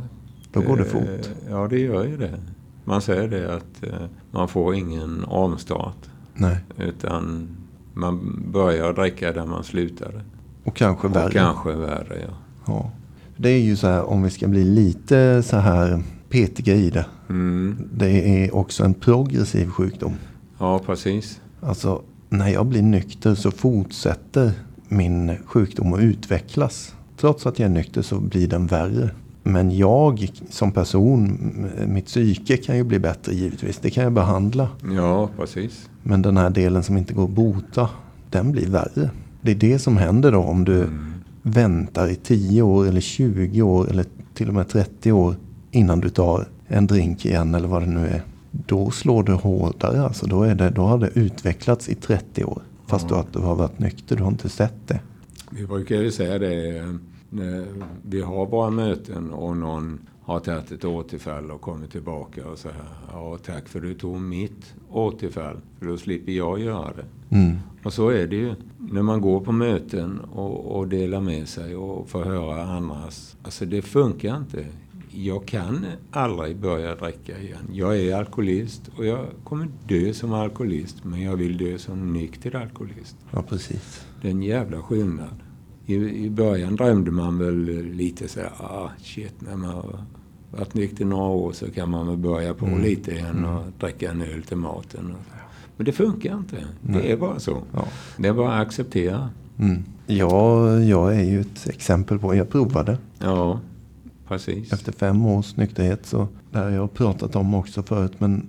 Då 0.52 0.62
går 0.62 0.78
det 0.78 0.84
Eh, 0.84 0.90
fort. 0.90 1.30
Ja, 1.50 1.68
det 1.68 1.80
gör 1.80 2.06
ju 2.06 2.18
det. 2.18 2.40
Man 2.84 3.02
säger 3.02 3.28
det 3.28 3.56
att 3.56 3.84
eh, 3.84 4.06
man 4.32 4.48
får 4.48 4.76
ingen 4.76 5.24
omstart. 5.24 5.98
Nej. 6.36 6.58
Utan 6.78 7.48
man 7.94 8.44
börjar 8.52 8.94
dricka 8.94 9.32
där 9.32 9.46
man 9.46 9.64
slutade. 9.64 10.22
Och 10.64 10.76
kanske 10.76 11.08
värre. 11.08 11.26
Och 11.26 11.32
kanske 11.32 11.72
värre, 11.72 12.22
ja. 12.28 12.34
Ja. 12.68 12.92
Det 13.38 13.50
är 13.50 13.60
ju 13.60 13.76
så 13.76 13.88
här 13.88 14.04
om 14.04 14.24
vi 14.24 14.30
ska 14.30 14.48
bli 14.48 14.64
lite 14.64 15.44
så 15.44 15.58
här 15.58 16.04
petiga 16.30 16.76
i 16.76 16.90
det. 16.90 17.06
Mm. 17.30 17.78
Det 17.94 18.44
är 18.44 18.56
också 18.56 18.84
en 18.84 18.94
progressiv 18.94 19.70
sjukdom. 19.70 20.14
Ja, 20.58 20.80
precis. 20.86 21.42
Alltså 21.62 22.02
när 22.30 22.50
jag 22.50 22.66
blir 22.66 22.82
nykter 22.82 23.36
så 23.36 23.52
fortsätter 23.52 24.52
min 24.88 25.38
sjukdom 25.46 25.94
att 25.94 26.00
utvecklas. 26.00 26.96
Trots 27.18 27.46
att 27.46 27.60
jag 27.60 27.66
är 27.70 27.74
nykter 27.74 28.02
så 28.02 28.20
blir 28.20 28.48
den 28.48 28.68
värre. 28.68 29.10
Men 29.48 29.78
jag 29.78 30.30
som 30.50 30.72
person, 30.72 31.38
mitt 31.88 32.06
psyke 32.06 32.58
kan 32.58 32.78
ju 32.78 32.84
bli 32.84 33.00
bättre 33.00 33.34
givetvis. 33.34 33.78
Det 33.78 33.90
kan 33.90 34.04
jag 34.04 34.14
behandla. 34.14 34.70
Ja, 34.96 35.30
precis. 35.38 35.90
Men 36.04 36.22
den 36.22 36.38
här 36.38 36.50
delen 36.50 36.84
som 36.84 36.98
inte 36.98 37.14
går 37.14 37.24
att 37.24 37.30
bota, 37.30 37.90
den 38.30 38.52
blir 38.52 38.68
värre. 38.70 39.10
Det 39.42 39.52
är 39.52 39.56
det 39.56 39.80
som 39.80 39.98
händer 39.98 40.32
då 40.32 40.40
om 40.40 40.64
du 40.66 40.82
Mm. 40.84 41.14
väntar 41.42 42.08
i 42.08 42.16
10 42.16 42.62
år 42.62 42.88
eller 42.88 43.02
20 43.02 43.62
år 43.62 43.90
eller 43.90 44.06
till 44.34 44.48
och 44.48 44.54
med 44.54 44.68
30 44.68 45.12
år 45.12 45.36
innan 45.72 46.00
du 46.00 46.10
tar 46.10 46.48
en 46.68 46.88
drink 46.88 47.26
igen 47.26 47.56
eller 47.56 47.68
vad 47.68 47.82
det 47.82 47.90
nu 47.90 48.08
är. 48.08 48.22
Då 48.52 48.92
slår 48.92 49.24
du 49.24 49.34
hårdare 49.34 50.02
alltså. 50.02 50.26
Då, 50.28 50.44
är 50.44 50.56
det, 50.56 50.70
då 50.70 50.82
har 50.82 50.98
det 50.98 51.10
utvecklats 51.14 51.90
i 51.90 51.96
30 51.96 52.44
år. 52.44 52.62
Fast 52.88 53.10
du, 53.10 53.16
att 53.16 53.34
du 53.34 53.40
har 53.40 53.56
varit 53.56 53.80
nykter, 53.80 54.16
du 54.16 54.24
har 54.24 54.32
inte 54.32 54.50
sett 54.50 54.88
det. 54.88 55.00
Vi 55.50 55.68
brukar 55.68 55.96
ju 55.96 56.12
säga 56.12 56.40
det 56.40 56.78
eh, 56.78 56.86
vi 58.02 58.22
har 58.22 58.46
våra 58.46 58.70
möten 58.70 59.32
och 59.32 59.58
någon 59.58 60.00
har 60.22 60.40
tagit 60.40 60.72
ett 60.72 60.86
återfall 60.86 61.52
och 61.52 61.62
kommit 61.62 61.92
tillbaka 61.92 62.48
och 62.48 62.60
säger 62.60 62.78
ja 63.12 63.38
tack 63.46 63.68
för 63.68 63.80
du 63.80 63.94
tog 63.94 64.22
mitt 64.22 64.74
återfall 64.90 65.58
för 65.80 65.86
då 65.86 65.98
slipper 65.98 66.32
jag 66.32 66.60
göra 66.60 66.94
det. 66.94 67.36
Mm. 67.36 67.58
Och 67.84 67.94
så 67.94 68.10
är 68.10 68.28
det 68.28 68.36
ju 68.36 68.56
när 68.78 69.02
man 69.02 69.22
går 69.22 69.40
på 69.40 69.52
möten 69.52 70.20
och, 70.20 70.78
och 70.78 70.88
delar 70.88 71.22
med 71.22 71.48
sig 71.48 71.76
och 71.76 72.10
får 72.10 72.24
höra 72.24 72.64
andras. 72.64 73.38
Alltså 73.44 73.66
det 73.66 73.82
funkar 73.82 74.38
inte. 74.38 74.66
Jag 75.12 75.46
kan 75.46 75.86
aldrig 76.12 76.58
börja 76.58 76.96
dricka 76.96 77.40
igen. 77.40 77.70
Jag 77.72 77.98
är 77.98 78.16
alkoholist 78.16 78.90
och 78.98 79.06
jag 79.06 79.26
kommer 79.44 79.68
dö 79.88 80.14
som 80.14 80.34
alkoholist 80.34 81.04
men 81.04 81.22
jag 81.22 81.36
vill 81.36 81.58
dö 81.58 81.78
som 81.78 82.14
nykter 82.14 82.56
alkoholist. 82.56 83.18
Ja, 83.32 83.42
precis. 83.42 84.06
Det 84.22 84.28
är 84.28 84.32
en 84.32 84.44
jävla 84.44 84.82
skillnad. 84.82 85.45
I, 85.86 85.94
I 86.26 86.30
början 86.30 86.76
drömde 86.76 87.12
man 87.12 87.38
väl 87.38 87.66
lite 87.92 88.28
så 88.28 88.40
här, 88.40 88.50
ah 88.60 88.90
shit, 89.04 89.34
när 89.40 89.56
man 89.56 89.98
varit 90.52 90.74
nykter 90.74 91.06
några 91.06 91.26
år 91.30 91.52
så 91.52 91.72
kan 91.72 91.90
man 91.90 92.08
väl 92.08 92.18
börja 92.18 92.54
på 92.54 92.66
Mm. 92.66 92.82
lite 92.82 93.12
igen 93.12 93.46
och 93.46 93.64
dricka 93.80 94.12
en 94.12 94.22
öl 94.22 94.44
till 94.44 94.58
maten. 94.58 95.16
Men 95.78 95.86
det 95.86 95.92
funkar 95.92 96.38
inte. 96.38 96.56
Nej. 96.82 97.02
Det 97.02 97.12
är 97.12 97.18
bara 97.18 97.40
så. 97.40 97.64
Ja. 97.74 97.88
Det 98.18 98.28
är 98.28 98.34
bara 98.34 98.54
att 98.56 98.68
acceptera. 98.68 99.30
Mm. 99.60 99.84
Ja, 100.08 100.70
jag 100.80 101.16
är 101.16 101.24
ju 101.24 101.42
ett 101.42 101.68
exempel 101.70 102.20
på, 102.20 102.36
jag 102.36 102.50
provade. 102.50 102.98
Ja, 103.20 103.60
precis. 104.28 104.74
Efter 104.74 104.92
fem 104.92 105.26
års 105.26 105.56
nykterhet 105.56 106.06
så, 106.06 106.28
det 106.52 106.58
har 106.58 106.70
jag 106.70 106.94
pratat 106.94 107.36
om 107.36 107.54
också 107.54 107.84
förut, 107.84 108.12
men 108.18 108.46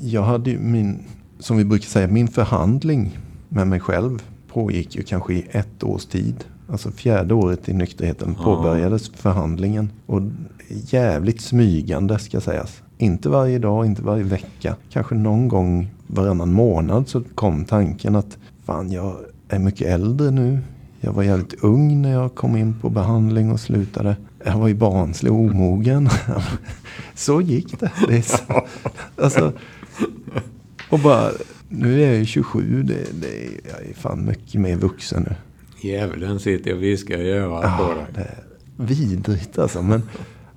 jag 0.00 0.22
hade 0.22 0.50
ju 0.50 0.58
min, 0.58 0.98
som 1.38 1.56
vi 1.56 1.64
brukar 1.64 1.86
säga, 1.86 2.08
min 2.08 2.28
förhandling 2.28 3.18
med 3.48 3.66
mig 3.66 3.80
själv 3.80 4.22
pågick 4.48 4.96
ju 4.96 5.02
kanske 5.02 5.34
i 5.34 5.46
ett 5.50 5.84
års 5.84 6.06
tid. 6.06 6.44
Alltså 6.68 6.90
fjärde 6.90 7.34
året 7.34 7.68
i 7.68 7.72
nykterheten 7.72 8.34
Ja. 8.38 8.44
påbörjades 8.44 9.08
förhandlingen. 9.08 9.90
Och 10.06 10.22
jävligt 10.68 11.40
smygande 11.40 12.18
ska 12.18 12.40
sägas. 12.40 12.82
Inte 12.98 13.28
varje 13.28 13.58
dag, 13.58 13.86
inte 13.86 14.02
varje 14.02 14.24
vecka. 14.24 14.76
Kanske 14.90 15.14
någon 15.14 15.48
gång 15.48 15.90
varannan 16.06 16.52
månad 16.52 17.08
så 17.08 17.22
kom 17.34 17.64
tanken 17.64 18.16
att 18.16 18.38
fan 18.64 18.92
jag 18.92 19.16
är 19.48 19.58
mycket 19.58 19.88
äldre 19.88 20.30
nu. 20.30 20.58
Jag 21.00 21.12
var 21.12 21.22
jävligt 21.22 21.64
ung 21.64 22.02
när 22.02 22.12
jag 22.12 22.34
kom 22.34 22.56
in 22.56 22.80
på 22.80 22.90
behandling 22.90 23.52
och 23.52 23.60
slutade. 23.60 24.16
Jag 24.44 24.58
var 24.58 24.68
ju 24.68 24.74
barnslig 24.74 25.32
och 25.32 25.38
omogen. 25.38 26.08
så 27.14 27.40
gick 27.40 27.80
det. 27.80 27.92
det 28.08 28.16
är 28.16 28.22
så. 28.22 28.66
Alltså, 29.22 29.52
och 30.90 30.98
bara, 30.98 31.30
nu 31.68 32.02
är 32.02 32.06
jag 32.06 32.16
ju 32.16 32.24
27. 32.24 32.82
Det, 32.82 32.94
det, 32.94 33.48
jag 33.70 33.90
är 33.90 33.94
fan 33.94 34.24
mycket 34.24 34.60
mer 34.60 34.76
vuxen 34.76 35.22
nu. 35.28 35.34
Djävulen 35.84 36.40
sitter 36.40 36.74
och 36.74 36.82
viskar 36.82 37.18
i 37.18 37.30
örat 37.32 37.78
på 37.78 37.82
Ja, 37.84 37.94
dig. 37.94 38.06
det 38.76 38.84
är 38.84 38.96
vidrigt 38.96 39.58
alltså. 39.58 39.82
Men, 39.82 40.02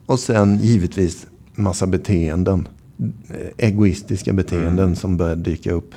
och 0.05 0.19
sen 0.19 0.57
givetvis 0.57 1.27
massa 1.55 1.87
beteenden. 1.87 2.67
Egoistiska 3.57 4.33
beteenden 4.33 4.79
Mm. 4.85 4.95
som 4.95 5.17
börjar 5.17 5.35
dyka 5.35 5.71
upp. 5.71 5.91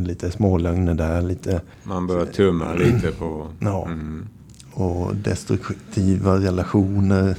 Lite 0.00 0.30
smålögner 0.30 0.94
där, 0.94 1.22
lite 1.22 1.60
Man 1.82 2.06
börjar 2.06 2.26
tumma 2.26 2.74
lite 2.74 3.10
på... 3.18 3.46
Ja. 3.60 3.86
Mm. 3.86 4.26
och 4.72 5.16
destruktiva 5.16 6.36
relationer. 6.36 7.36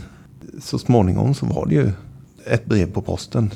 Så 0.62 0.80
småningom 0.80 1.34
så 1.34 1.46
var 1.46 1.66
det 1.66 1.76
ju 1.76 1.92
ett 2.46 2.66
brev 2.66 2.92
på 2.92 3.02
posten. 3.02 3.52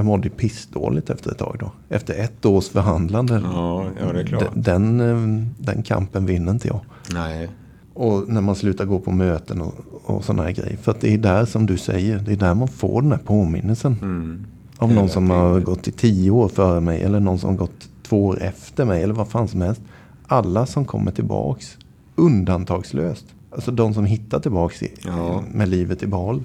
Jag 0.00 0.06
mådde 0.06 0.28
pissdåligt 0.30 1.10
efter 1.10 1.30
ett 1.30 1.38
tag 1.38 1.56
då. 1.60 1.72
Efter 1.88 2.14
ett 2.14 2.46
års 2.46 2.68
förhandlande. 2.68 3.40
Ja, 3.44 3.86
ja, 4.00 4.12
det 4.12 4.20
är 4.20 4.24
klart. 4.26 4.48
Den, 4.54 4.98
den, 4.98 5.40
eh, 5.40 5.46
den 5.58 5.82
kampen 5.82 6.26
vinner 6.26 6.52
inte 6.52 6.68
jag. 6.68 6.80
Nej. 7.12 7.48
Och 7.94 8.28
när 8.28 8.40
man 8.40 8.54
slutar 8.54 8.84
gå 8.84 8.98
på 8.98 9.10
möten 9.10 9.60
och, 9.60 9.74
och 10.04 10.24
sådana 10.24 10.42
här 10.42 10.50
grejer. 10.50 10.76
För 10.76 10.92
att 10.92 11.00
det 11.00 11.14
är 11.14 11.18
där 11.18 11.44
som 11.44 11.66
du 11.66 11.78
säger, 11.78 12.18
det 12.18 12.32
är 12.32 12.36
där 12.36 12.54
man 12.54 12.68
får 12.68 13.02
den 13.02 13.12
här 13.12 13.18
påminnelsen. 13.18 13.96
Mm. 14.02 14.46
Om 14.76 14.94
någon 14.94 15.08
som 15.08 15.30
har 15.30 15.50
tiden. 15.50 15.64
gått 15.64 15.88
i 15.88 15.92
tio 15.92 16.30
år 16.30 16.48
före 16.48 16.80
mig 16.80 17.02
eller 17.02 17.20
någon 17.20 17.38
som 17.38 17.50
har 17.50 17.56
gått 17.56 17.88
två 18.02 18.26
år 18.26 18.42
efter 18.42 18.84
mig 18.84 19.02
eller 19.02 19.14
vad 19.14 19.28
fan 19.28 19.48
som 19.48 19.60
helst. 19.60 19.80
Alla 20.26 20.66
som 20.66 20.84
kommer 20.84 21.10
tillbaks, 21.10 21.78
undantagslöst. 22.14 23.24
Alltså 23.50 23.70
de 23.70 23.94
som 23.94 24.04
hittar 24.04 24.40
tillbaks 24.40 24.82
i, 24.82 24.92
Ja. 25.06 25.42
med 25.52 25.68
livet 25.68 26.02
i 26.02 26.06
behåll. 26.06 26.42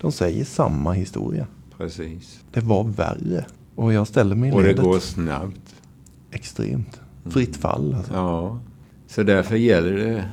De 0.00 0.12
säger 0.12 0.44
samma 0.44 0.92
historia. 0.92 1.46
Precis. 1.78 2.40
Det 2.52 2.60
var 2.60 2.84
värre. 2.84 3.46
Och 3.74 3.92
jag 3.92 4.06
ställer 4.08 4.36
mig 4.36 4.50
i 4.50 4.52
Och 4.52 4.62
det 4.62 4.68
ledet. 4.68 4.84
går 4.84 4.98
snabbt. 4.98 5.74
Extremt. 6.30 7.00
Fritt 7.30 7.56
fall 7.56 7.94
alltså. 7.94 8.12
Ja. 8.14 8.60
Så 9.08 9.22
därför 9.22 9.56
gäller 9.56 9.92
det 9.92 10.24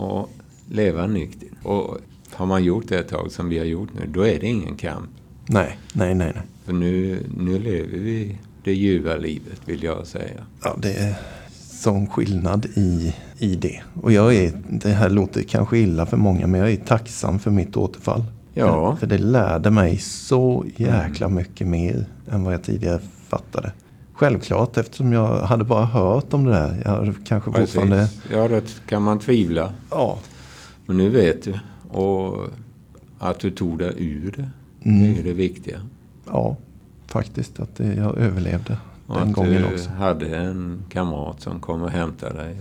att 0.00 0.28
leva 0.68 1.06
nykter. 1.06 1.48
Och 1.62 1.98
har 2.32 2.46
man 2.46 2.64
gjort 2.64 2.88
det 2.88 2.98
ett 2.98 3.08
tag 3.08 3.32
som 3.32 3.48
vi 3.48 3.58
har 3.58 3.64
gjort 3.66 3.88
nu, 3.94 4.06
då 4.12 4.26
är 4.26 4.40
det 4.40 4.46
ingen 4.46 4.76
kamp. 4.76 5.08
Nej, 5.46 5.78
nej, 5.92 6.14
nej, 6.14 6.32
nej. 6.34 6.44
För 6.64 6.72
nu, 6.72 7.22
nu 7.36 7.58
lever 7.58 7.98
vi 7.98 8.38
det 8.64 8.72
ljuva 8.74 9.16
livet, 9.16 9.60
vill 9.64 9.82
jag 9.82 10.06
säga. 10.06 10.46
Ja, 10.62 10.76
det 10.82 10.92
är 10.92 11.14
sån 11.60 12.06
skillnad 12.06 12.66
i, 12.74 13.14
i 13.38 13.54
det. 13.56 13.82
Och 14.02 14.12
jag 14.12 14.34
är, 14.34 14.52
det 14.68 14.88
här 14.90 15.10
låter 15.10 15.42
kanske 15.42 15.78
illa 15.78 16.06
för 16.06 16.16
många, 16.16 16.46
men 16.46 16.60
jag 16.60 16.70
är 16.72 16.76
tacksam 16.76 17.38
för 17.38 17.50
mitt 17.50 17.76
återfall. 17.76 18.24
Ja. 18.66 18.96
För, 18.96 19.06
det 19.06 19.18
lärde 19.18 19.70
mig 19.70 19.98
så 19.98 20.64
jäkla 20.76 21.28
mycket 21.28 21.66
mer 21.66 22.04
än 22.30 22.44
vad 22.44 22.54
jag 22.54 22.62
tidigare 22.62 23.00
fattade. 23.28 23.72
Självklart 24.12 24.76
eftersom 24.76 25.12
jag 25.12 25.38
hade 25.40 25.64
bara 25.64 25.84
hört 25.84 26.32
om 26.34 26.44
det 26.44 26.50
där. 26.52 26.82
Jag 26.84 26.90
hade 26.90 27.14
kanske 27.26 27.52
fortfarande... 27.52 27.96
Precis. 27.96 28.20
Ja, 28.32 28.48
då 28.48 28.60
kan 28.88 29.02
man 29.02 29.18
tvivla. 29.18 29.72
Ja, 29.90 30.18
Men 30.86 30.96
nu 30.96 31.08
vet 31.08 31.42
du. 31.42 31.54
Och 31.98 32.48
att 33.18 33.38
du 33.40 33.50
tog 33.50 33.78
dig 33.78 33.92
ur 33.96 34.34
det, 34.36 34.50
Mm. 34.90 35.14
det 35.14 35.20
är 35.20 35.24
det 35.24 35.32
viktiga. 35.32 35.80
ja, 36.26 36.56
faktiskt 37.06 37.60
att 37.60 37.76
det, 37.76 37.94
jag 37.94 38.18
överlevde 38.18 38.76
Och 39.06 39.14
den 39.18 39.28
att 39.28 39.34
gången 39.34 39.62
du 39.62 39.74
också. 39.74 39.90
hade 39.90 40.36
en 40.36 40.82
kamrat 40.88 41.40
som 41.40 41.60
kom 41.60 41.82
och 41.82 41.90
hämtade 41.90 42.34
dig. 42.42 42.56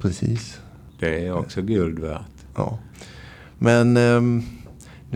Precis. 0.00 0.58
det 0.98 1.26
är 1.26 1.32
också 1.38 1.62
guld 1.62 1.98
värt. 1.98 2.20
Ja. 2.56 2.78
Men 3.58 3.96
ehm, 3.96 4.42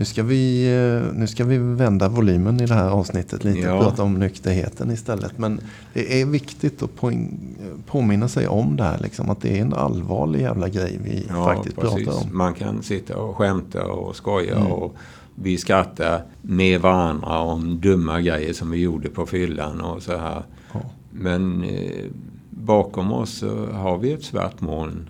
nu, 0.01 0.05
ska 0.05 0.23
vi, 0.23 0.65
eh, 0.73 1.13
nu 1.19 1.27
ska 1.27 1.43
vi 1.45 1.57
vända 1.57 2.09
volymen 2.09 2.61
i 2.61 2.65
det 2.65 2.73
här 2.73 2.89
avsnittet 2.89 3.43
lite 3.43 3.59
Ja. 3.59 3.73
och 3.73 3.83
prata 3.83 4.03
om 4.03 4.13
nykterheten 4.13 4.91
istället. 4.91 5.37
Men 5.37 5.59
det 5.93 6.21
är 6.21 6.25
viktigt 6.25 6.83
att 6.83 6.95
poäng, 6.95 7.39
påminna 7.85 8.27
sig 8.27 8.47
om 8.47 8.75
det 8.75 8.83
här. 8.83 8.97
Liksom, 8.99 9.29
att 9.29 9.41
det 9.41 9.57
är 9.57 9.61
en 9.61 9.73
allvarlig 9.73 10.41
jävla 10.41 10.69
grej 10.69 10.99
vi 11.03 11.23
faktiskt 11.29 11.75
pratar 11.75 12.23
om. 12.23 12.37
Man 12.37 12.53
kan 12.53 12.83
sitta 12.83 13.17
och 13.17 13.35
skämta 13.35 13.85
och 13.85 14.15
skoja 14.15 14.55
Mm. 14.55 14.71
och 14.71 14.95
vi 15.35 15.57
skrattar 15.57 16.23
med 16.41 16.81
varandra 16.81 17.39
om 17.39 17.79
dumma 17.81 18.21
grejer 18.21 18.53
som 18.53 18.71
vi 18.71 18.77
gjorde 18.77 19.09
på 19.09 19.25
fyllan 19.25 19.81
och 19.81 20.03
så 20.03 20.17
här. 20.17 20.43
Ja. 20.73 20.79
Men 21.11 21.63
eh, 21.63 22.05
bakom 22.49 23.13
oss 23.13 23.43
har 23.73 23.97
vi 23.97 24.11
ett 24.13 24.23
svart 24.23 24.61
moln. 24.61 25.09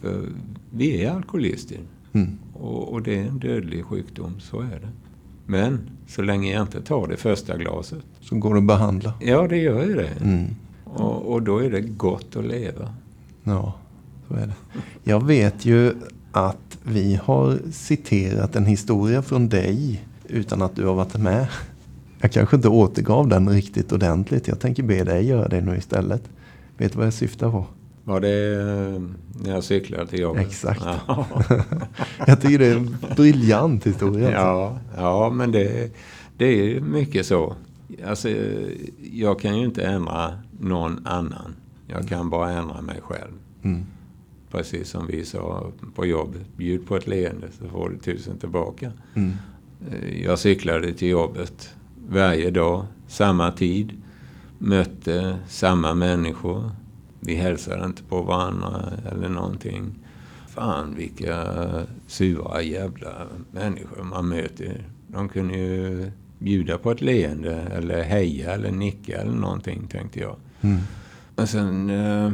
För 0.00 0.20
vi 0.70 1.04
är 1.04 1.10
alkoholister. 1.10 1.78
Mm. 2.12 2.38
Och, 2.60 2.92
och 2.92 3.02
det 3.02 3.18
är 3.18 3.22
en 3.22 3.38
dödlig 3.38 3.84
sjukdom, 3.84 4.40
så 4.40 4.60
är 4.60 4.80
det. 4.80 4.88
Men 5.46 5.90
så 6.06 6.22
länge 6.22 6.52
jag 6.52 6.62
inte 6.62 6.82
tar 6.82 7.06
det 7.06 7.16
första 7.16 7.56
glaset. 7.56 8.04
Så 8.20 8.36
går 8.36 8.54
det 8.54 8.58
att 8.58 8.66
behandla. 8.66 9.12
Ja, 9.20 9.48
det 9.48 9.56
gör 9.56 9.86
ju 9.86 9.94
det. 9.94 10.10
Mm. 10.20 10.46
Och, 10.84 11.32
och 11.32 11.42
då 11.42 11.58
är 11.58 11.70
det 11.70 11.80
gott 11.80 12.36
att 12.36 12.44
leva. 12.44 12.94
Ja, 13.44 13.74
så 14.28 14.34
är 14.34 14.46
det. 14.46 14.54
Jag 15.04 15.26
vet 15.26 15.64
ju 15.64 15.94
att 16.32 16.78
vi 16.82 17.20
har 17.22 17.58
citerat 17.72 18.56
en 18.56 18.66
historia 18.66 19.22
från 19.22 19.48
dig 19.48 20.04
utan 20.28 20.62
att 20.62 20.76
du 20.76 20.86
har 20.86 20.94
varit 20.94 21.16
med. 21.16 21.46
Jag 22.20 22.32
kanske 22.32 22.56
inte 22.56 22.68
återgav 22.68 23.28
den 23.28 23.48
riktigt 23.48 23.92
ordentligt. 23.92 24.48
Jag 24.48 24.60
tänker 24.60 24.82
be 24.82 25.04
dig 25.04 25.26
göra 25.26 25.48
det 25.48 25.60
nu 25.60 25.76
istället. 25.76 26.22
Vet 26.76 26.92
du 26.92 26.98
vad 26.98 27.06
jag 27.06 27.14
syftar 27.14 27.50
på? 27.50 27.66
Var 28.06 28.20
det 28.20 28.54
eh, 28.60 29.02
när 29.44 29.50
jag 29.54 29.64
cyklade 29.64 30.06
till 30.06 30.20
jobbet? 30.20 30.46
Exakt. 30.46 30.82
Ja, 31.06 31.26
Jag 32.26 32.40
tycker 32.40 32.58
det 32.58 32.66
är 32.66 32.76
en 32.76 32.96
briljant 33.16 33.86
historia. 33.86 34.26
alltså. 34.38 34.40
ja, 34.42 34.80
ja 34.96 35.30
men 35.30 35.52
det, 35.52 35.90
det 36.36 36.46
är 36.76 36.80
mycket 36.80 37.26
så. 37.26 37.56
Alltså, 38.06 38.28
jag 39.12 39.40
kan 39.40 39.58
ju 39.58 39.64
inte 39.64 39.82
ändra 39.82 40.38
någon 40.60 41.06
annan. 41.06 41.54
Jag 41.86 42.08
kan 42.08 42.30
bara 42.30 42.50
ändra 42.50 42.80
mig 42.82 43.00
själv. 43.02 43.32
Mm. 43.62 43.82
Precis 44.50 44.88
som 44.90 45.06
vi 45.06 45.24
sa 45.24 45.72
på 45.94 46.06
jobbet. 46.06 46.42
Bjud 46.56 46.86
på 46.86 46.96
ett 46.96 47.06
leende 47.06 47.46
så 47.60 47.68
får 47.68 47.88
du 47.88 47.98
tusen 47.98 48.38
tillbaka. 48.38 48.92
Mm. 49.14 49.32
Eh, 49.92 50.22
Jag 50.24 50.38
cyklade 50.38 50.92
till 50.92 51.08
jobbet 51.08 51.74
varje 52.08 52.50
dag, 52.50 52.86
samma 53.08 53.50
tid. 53.52 53.92
Mötte 54.58 55.36
samma 55.48 55.94
människor. 55.94 56.70
Vi 57.26 57.34
hälsade 57.34 57.84
inte 57.84 58.02
på 58.02 58.22
varandra 58.22 58.92
eller 59.12 59.28
någonting. 59.28 59.94
Fan 60.48 60.94
vilka 60.94 61.44
sura 62.06 62.62
jävla 62.62 63.26
människor 63.50 64.02
man 64.02 64.28
möter. 64.28 64.84
De 65.06 65.28
kunde 65.28 65.54
ju 65.58 66.10
bjuda 66.38 66.78
på 66.78 66.90
ett 66.90 67.00
leende 67.00 67.54
eller 67.54 68.02
heja 68.02 68.52
eller 68.52 68.70
nicka 68.70 69.20
eller 69.20 69.32
någonting 69.32 69.86
tänkte 69.88 70.20
jag. 70.20 70.36
Mm. 70.60 70.78
Men 71.36 71.46
sen 71.46 71.90
eh, 71.90 72.32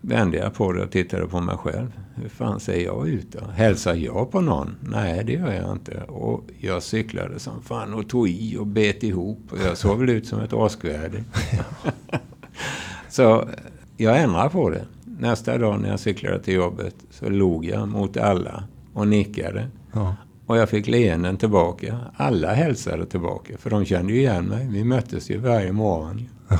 vände 0.00 0.36
jag 0.36 0.54
på 0.54 0.72
det 0.72 0.82
och 0.82 0.90
tittade 0.90 1.26
på 1.26 1.40
mig 1.40 1.56
själv. 1.56 1.92
Hur 2.14 2.28
fan 2.28 2.60
ser 2.60 2.84
jag 2.84 3.08
ut 3.08 3.32
då? 3.32 3.46
Hälsar 3.46 3.94
jag 3.94 4.30
på 4.30 4.40
någon? 4.40 4.76
Nej, 4.80 5.24
det 5.24 5.32
gör 5.32 5.52
jag 5.52 5.72
inte. 5.72 6.02
Och 6.02 6.44
jag 6.60 6.82
cyklade 6.82 7.38
som 7.38 7.62
fan 7.62 7.94
och 7.94 8.08
tog 8.08 8.28
i 8.28 8.56
och 8.56 8.66
bet 8.66 9.02
ihop. 9.02 9.40
Och 9.50 9.58
jag 9.58 9.76
såg 9.78 9.98
väl 9.98 10.08
ut 10.08 10.26
som 10.26 10.40
ett 10.40 10.52
åskväder. 10.52 11.24
så 13.08 13.48
jag 13.96 14.22
ändrade 14.22 14.50
på 14.50 14.70
det. 14.70 14.84
Nästa 15.04 15.58
dag 15.58 15.80
när 15.80 15.88
jag 15.88 16.00
cyklade 16.00 16.42
till 16.42 16.54
jobbet 16.54 16.94
så 17.10 17.28
log 17.28 17.64
jag 17.64 17.88
mot 17.88 18.16
alla 18.16 18.64
och 18.92 19.08
nickade. 19.08 19.68
Ja. 19.92 20.16
Och 20.46 20.56
jag 20.56 20.68
fick 20.68 20.86
leenden 20.86 21.36
tillbaka. 21.36 21.98
Alla 22.16 22.54
hälsade 22.54 23.06
tillbaka, 23.06 23.58
för 23.58 23.70
de 23.70 23.84
kände 23.84 24.12
ju 24.12 24.18
igen 24.18 24.44
mig. 24.44 24.68
Vi 24.70 24.84
möttes 24.84 25.30
ju 25.30 25.38
varje 25.38 25.72
morgon. 25.72 26.28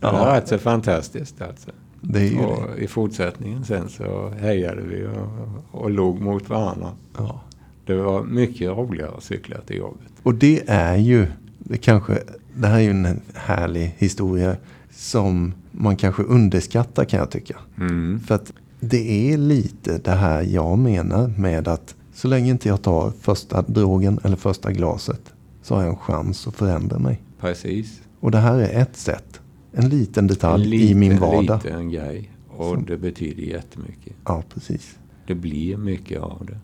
Det 0.00 0.06
var 0.06 0.34
rätt 0.34 0.48
så 0.48 0.58
fantastiskt 0.58 1.42
alltså. 1.42 1.70
Det 2.00 2.18
är 2.18 2.30
ju 2.30 2.36
det. 2.36 2.44
Och 2.44 2.78
i 2.78 2.86
fortsättningen 2.86 3.64
sen 3.64 3.88
så 3.88 4.28
hejade 4.28 4.82
vi 4.82 5.06
och, 5.06 5.80
och 5.80 5.90
log 5.90 6.20
mot 6.20 6.48
varandra. 6.48 6.92
Ja. 7.16 7.40
Det 7.86 7.94
var 7.94 8.22
mycket 8.22 8.68
roligare 8.68 9.10
att 9.16 9.22
cykla 9.24 9.60
till 9.60 9.76
jobbet. 9.76 10.12
Och 10.22 10.34
det 10.34 10.62
är 10.66 10.96
ju, 10.96 11.26
det 11.58 11.76
kanske, 11.76 12.18
det 12.54 12.66
här 12.66 12.76
är 12.76 12.80
ju 12.82 12.90
en 12.90 13.20
härlig 13.34 13.94
historia 13.98 14.56
som 14.90 15.52
man 15.72 15.96
kanske 15.96 16.22
underskattar 16.22 17.04
kan 17.04 17.18
jag 17.20 17.30
tycka. 17.30 17.56
Mm. 17.78 18.20
För 18.20 18.34
att 18.34 18.52
det 18.80 19.32
är 19.32 19.36
lite 19.38 19.98
det 19.98 20.10
här 20.10 20.42
jag 20.42 20.78
menar 20.78 21.28
med 21.38 21.68
att 21.68 21.94
så 22.14 22.28
länge 22.28 22.50
inte 22.50 22.68
jag 22.68 22.82
tar 22.82 23.10
första 23.20 23.62
drogen 23.62 24.20
eller 24.24 24.36
första 24.36 24.72
glaset 24.72 25.20
så 25.62 25.74
har 25.74 25.82
jag 25.82 25.90
en 25.90 25.96
chans 25.96 26.46
att 26.46 26.54
förändra 26.54 26.98
mig. 26.98 27.22
Precis. 27.40 28.00
Och 28.20 28.30
det 28.30 28.38
här 28.38 28.58
är 28.58 28.82
ett 28.82 28.96
sätt. 28.96 29.40
En 29.72 29.88
liten 29.88 30.26
detalj 30.26 30.64
En 30.66 30.72
i 30.90 30.94
min 30.94 31.12
liten, 31.12 31.20
vardag. 31.28 31.60
liten 31.64 31.90
grej. 31.90 32.30
Och 32.48 32.64
Som- 32.74 32.84
det 32.84 32.96
betyder 32.96 33.42
jättemycket. 33.42 34.12
Ja, 34.24 34.42
precis. 34.54 34.98
Det 35.26 35.34
blir 35.34 35.76
mycket 35.76 36.20
av 36.20 36.46
det. 36.46 36.58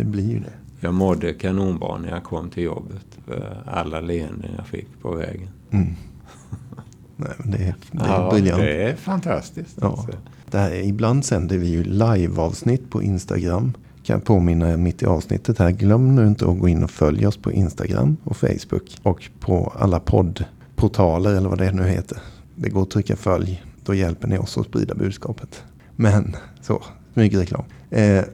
Det 0.00 0.04
blir 0.04 0.40
det. 0.40 0.52
Jag 0.84 0.94
mådde 0.94 1.32
kanonbra 1.32 1.98
när 1.98 2.08
jag 2.08 2.24
kom 2.24 2.50
till 2.50 2.62
jobbet. 2.62 3.06
För 3.26 3.62
alla 3.66 4.00
leenden 4.00 4.50
jag 4.56 4.66
fick 4.66 5.00
på 5.02 5.14
vägen. 5.14 5.48
Mm. 5.70 5.86
Nej, 7.16 7.32
men 7.38 7.50
det 7.50 7.56
är, 7.56 7.74
det 7.90 8.04
är 8.04 8.08
ja, 8.08 8.30
briljant. 8.30 8.62
det 8.62 8.82
är 8.82 8.96
fantastiskt. 8.96 9.78
Ja. 9.80 9.86
Alltså. 9.86 10.08
Det 10.50 10.58
här, 10.58 10.74
ibland 10.74 11.24
sänder 11.24 11.58
vi 11.58 11.66
ju 11.66 11.84
liveavsnitt 11.84 12.90
på 12.90 13.02
Instagram. 13.02 13.72
Kan 14.02 14.14
jag 14.14 14.24
påminna 14.24 14.72
er 14.72 14.76
mitt 14.76 15.02
i 15.02 15.06
avsnittet 15.06 15.58
här. 15.58 15.70
Glöm 15.70 16.14
nu 16.14 16.26
inte 16.26 16.46
att 16.46 16.58
gå 16.58 16.68
in 16.68 16.84
och 16.84 16.90
följa 16.90 17.28
oss 17.28 17.36
på 17.36 17.52
Instagram 17.52 18.16
och 18.24 18.36
Facebook. 18.36 18.98
Och 19.02 19.30
på 19.40 19.72
alla 19.76 20.00
poddportaler 20.00 21.30
eller 21.34 21.48
vad 21.48 21.58
det 21.58 21.72
nu 21.72 21.82
heter. 21.82 22.18
Det 22.54 22.68
går 22.68 22.82
att 22.82 22.90
trycka 22.90 23.16
följ. 23.16 23.64
Då 23.84 23.94
hjälper 23.94 24.28
ni 24.28 24.38
oss 24.38 24.58
att 24.58 24.66
sprida 24.66 24.94
budskapet. 24.94 25.64
Men 25.96 26.36
så, 26.60 26.82
smygreklam. 27.12 27.64
Eh, 27.90 28.24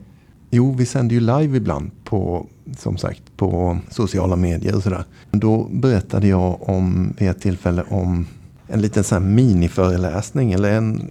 jo, 0.51 0.75
vi 0.79 0.87
sänder 0.87 1.15
ju 1.15 1.21
live 1.21 1.57
ibland 1.57 1.91
på, 2.05 2.47
som 2.79 2.97
sagt, 2.97 3.23
på 3.37 3.79
sociala 3.91 4.37
medier 4.37 4.77
och 4.77 4.83
sådär. 4.83 5.05
Då 5.31 5.69
berättade 5.73 6.29
jag 6.29 6.69
om, 6.69 7.15
vid 7.19 7.31
ett 7.31 7.41
tillfälle 7.41 7.85
om 7.89 8.27
en 8.67 8.81
liten 8.81 9.05
sån 9.05 9.23
här 9.23 9.31
miniföreläsning. 9.31 10.53
Eller 10.53 10.73
en, 10.73 11.11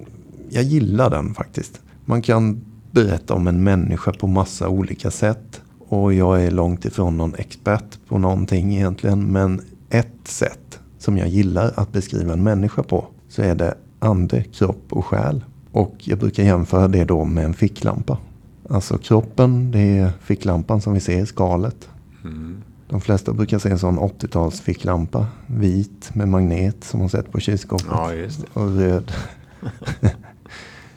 jag 0.50 0.64
gillar 0.64 1.10
den 1.10 1.34
faktiskt. 1.34 1.82
Man 2.06 2.22
kan 2.22 2.62
berätta 2.92 3.34
om 3.34 3.48
en 3.48 3.64
människa 3.64 4.14
på 4.14 4.28
massa 4.28 4.70
olika 4.70 5.12
sätt. 5.12 5.62
Och 5.88 6.14
jag 6.14 6.44
är 6.44 6.52
långt 6.52 6.86
ifrån 6.86 7.18
någon 7.18 7.36
expert 7.36 8.00
på 8.08 8.18
någonting 8.18 8.76
egentligen. 8.76 9.24
Men 9.24 9.62
ett 9.90 10.28
sätt 10.28 10.80
som 10.98 11.18
jag 11.18 11.28
gillar 11.28 11.74
att 11.76 11.92
beskriva 11.92 12.34
en 12.34 12.44
människa 12.44 12.84
på 12.84 13.06
så 13.30 13.42
är 13.42 13.56
det 13.56 13.76
ande, 14.00 14.44
kropp 14.44 14.86
och 14.90 15.06
själ. 15.06 15.44
Och 15.72 15.96
jag 16.00 16.20
brukar 16.20 16.44
jämföra 16.44 16.88
det 16.88 17.04
då 17.04 17.26
med 17.26 17.46
en 17.46 17.54
ficklampa. 17.54 18.18
Alltså 18.70 18.98
kroppen, 18.98 19.72
det 19.72 19.98
är 19.98 20.12
ficklampan 20.22 20.82
som 20.82 20.94
vi 20.94 21.00
ser, 21.00 21.26
skalet. 21.26 21.90
Mm. 22.24 22.62
De 22.90 23.02
flesta 23.02 23.34
brukar 23.34 23.60
se 23.60 23.70
en 23.70 23.80
sån 23.80 24.00
80-tals 24.00 24.62
ficklampa. 24.62 25.28
Vit 25.48 26.16
med 26.16 26.28
magnet 26.28 26.84
som 26.84 27.00
man 27.00 27.10
sett 27.10 27.32
på 27.32 27.40
kylskåpet. 27.40 27.88
Ja, 27.92 28.12
det. 28.12 28.32
Och 28.54 28.76
röd. 28.76 29.12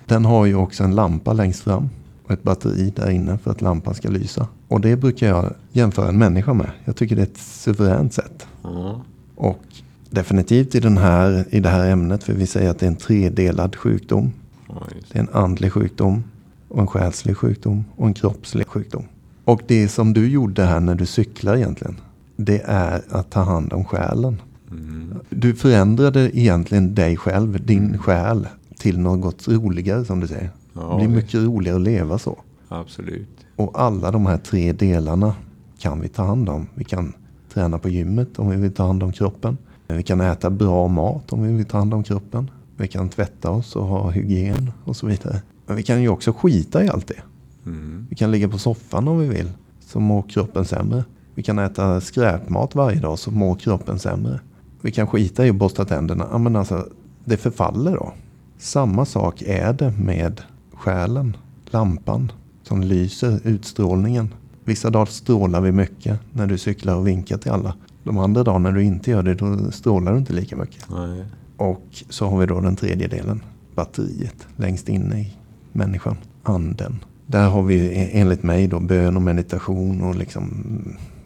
Den 0.07 0.25
har 0.25 0.47
ju 0.47 0.55
också 0.55 0.85
en 0.85 0.95
lampa 0.95 1.33
längst 1.33 1.61
fram. 1.61 1.89
Och 2.25 2.31
ett 2.31 2.43
batteri 2.43 2.93
där 2.97 3.11
inne 3.11 3.39
för 3.39 3.51
att 3.51 3.61
lampan 3.61 3.95
ska 3.95 4.09
lysa. 4.09 4.49
Och 4.69 4.81
det 4.81 4.97
brukar 4.97 5.29
jag 5.29 5.55
jämföra 5.73 6.09
en 6.09 6.19
människa 6.19 6.55
med. 6.55 6.71
Jag 6.85 6.97
tycker 6.97 7.17
det 7.17 7.23
är 7.23 7.27
ett 7.27 7.39
suveränt 7.39 8.15
sätt. 8.15 8.47
Ja. 8.63 9.03
Och 9.35 9.65
definitivt 10.11 10.75
i, 10.75 10.81
den 10.81 10.99
här, 10.99 11.45
i 11.51 11.61
det 11.61 11.69
här 11.69 11.91
ämnet. 11.91 12.25
För 12.25 12.33
vi 12.33 12.47
säger 12.47 12.71
att 12.71 12.79
det 12.79 12.87
är 12.87 12.91
en 12.91 12.97
tredelad 12.97 13.77
sjukdom. 13.77 14.33
Ja, 14.69 14.87
just 14.95 15.13
Det 15.13 15.19
är 15.19 15.23
en 15.23 15.29
andlig 15.33 15.73
sjukdom. 15.73 16.25
Och 16.73 16.81
en 16.81 16.87
själslig 16.87 17.37
sjukdom. 17.37 17.85
Och 17.97 18.07
en 18.07 18.15
kroppslig 18.15 18.67
sjukdom. 18.67 19.05
Och 19.45 19.63
det 19.67 19.89
som 19.89 20.13
du 20.13 20.29
gjorde 20.29 20.63
här 20.65 20.81
när 20.81 20.95
du 20.95 21.07
cyklar 21.07 21.57
egentligen. 21.57 21.97
Det 22.37 22.63
är 22.65 23.03
att 23.11 23.31
ta 23.31 23.41
hand 23.41 23.73
om 23.73 23.85
själen. 23.85 24.43
Mm. 24.71 25.15
Du 25.31 25.55
förändrade 25.55 26.39
egentligen 26.39 26.95
dig 26.95 27.17
själv, 27.17 27.67
din 27.67 27.99
själ, 27.99 28.49
till 28.79 28.99
något 28.99 29.49
roligare 29.49 30.05
som 30.05 30.21
du 30.21 30.27
säger. 30.27 30.51
Ja, 30.73 30.81
det 30.81 30.97
blir 30.97 31.07
visst. 31.07 31.17
mycket 31.17 31.49
roligare 31.49 31.77
att 31.77 31.83
leva 31.83 32.19
så. 32.19 32.39
Absolut. 32.69 33.29
Och 33.57 33.81
alla 33.81 34.11
de 34.11 34.27
här 34.27 34.39
tre 34.39 34.73
delarna 34.73 35.35
kan 35.79 36.01
vi 36.01 36.09
ta 36.09 36.25
hand 36.25 36.49
om. 36.49 36.67
Vi 36.75 36.85
kan 36.85 37.13
träna 37.53 37.79
på 37.79 37.89
gymmet 37.89 38.39
om 38.39 38.51
vi 38.51 38.57
vill 38.57 38.73
ta 38.73 38.87
hand 38.87 39.03
om 39.03 39.13
kroppen. 39.13 39.59
Vi 39.89 40.03
kan 40.03 40.21
äta 40.21 40.51
bra 40.51 40.89
mat 40.89 41.33
om 41.33 41.43
vi 41.43 41.53
vill 41.53 41.65
ta 41.67 41.79
hand 41.79 41.95
om 41.95 42.03
kroppen. 42.03 42.51
Vi 42.77 42.89
kan 42.89 43.09
tvätta 43.09 43.51
oss 43.51 43.77
och 43.77 43.87
ha 43.87 44.11
hygien 44.11 44.73
och 44.85 44.97
så 44.97 45.07
vidare. 45.07 45.43
Men 45.66 45.77
vi 45.77 45.83
kan 45.83 46.03
ju 46.03 46.09
också 46.09 46.33
skita 46.33 46.85
i 46.85 46.88
allt 46.88 47.07
det. 47.07 47.22
Mm. 47.66 48.07
Vi 48.11 48.16
kan 48.16 48.31
ligga 48.31 48.48
på 48.48 48.59
soffan 48.59 49.09
om 49.09 49.18
vi 49.18 49.29
vill. 49.29 49.51
Så 49.81 50.01
mår 50.01 50.22
kroppen 50.22 50.64
sämre. 50.64 51.05
Vi 51.35 51.42
kan 51.42 51.59
äta 51.59 52.01
skräpmat 52.01 52.75
varje 52.75 53.01
dag 53.01 53.18
så 53.18 53.31
mår 53.31 53.55
kroppen 53.55 53.98
sämre. 53.98 54.40
Vi 54.81 54.90
kan 54.90 55.07
skita 55.07 55.46
i 55.46 55.51
att 55.51 55.57
borsta 55.57 55.85
tänderna. 55.85 56.38
Men 56.38 56.57
alltså, 56.57 56.88
det 57.25 57.37
förfaller 57.37 57.92
då. 57.92 58.12
Samma 58.59 59.05
sak 59.05 59.42
är 59.42 59.72
det 59.72 59.90
med 59.90 60.40
själen. 60.75 61.37
Lampan 61.70 62.33
som 62.62 62.81
lyser, 62.81 63.40
utstrålningen. 63.44 64.35
Vissa 64.64 64.90
dagar 64.90 65.07
strålar 65.07 65.61
vi 65.61 65.72
mycket 65.72 66.20
när 66.33 66.46
du 66.46 66.59
cyklar 66.59 66.96
och 66.96 67.07
vinkar 67.07 67.38
till 67.38 67.51
alla. 67.51 67.75
De 68.05 68.18
andra 68.18 68.44
dagar 68.44 68.59
när 68.59 68.72
du 68.72 68.83
inte 68.83 69.11
gör 69.11 69.22
det, 69.22 69.35
då 69.35 69.70
strålar 69.70 70.12
du 70.12 70.18
inte 70.18 70.33
lika 70.33 70.57
mycket. 70.57 70.90
Nej. 70.90 71.25
Och 71.57 71.87
så 72.09 72.27
har 72.27 72.38
vi 72.38 72.46
då 72.46 72.61
den 72.61 72.77
tredje 72.77 73.09
delen. 73.09 73.42
Batteriet 73.75 74.46
längst 74.57 74.88
inne 74.88 75.20
i 75.20 75.37
människan. 75.73 76.17
Anden. 76.43 77.05
Där 77.27 77.49
har 77.49 77.63
vi 77.63 78.09
enligt 78.13 78.43
mig 78.43 78.67
då 78.67 78.81
bön 78.81 79.17
och 79.17 79.23
meditation 79.23 80.03
och 80.03 80.15
liksom 80.15 80.65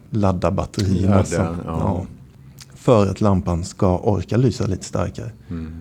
ladda 0.09 0.51
batterierna. 0.51 1.23
Som- 1.23 1.57
ja. 1.65 2.05
För 2.75 3.07
att 3.11 3.21
lampan 3.21 3.63
ska 3.65 3.97
orka 3.97 4.37
lysa 4.37 4.65
lite 4.67 4.85
starkare. 4.85 5.31
Mm. 5.49 5.71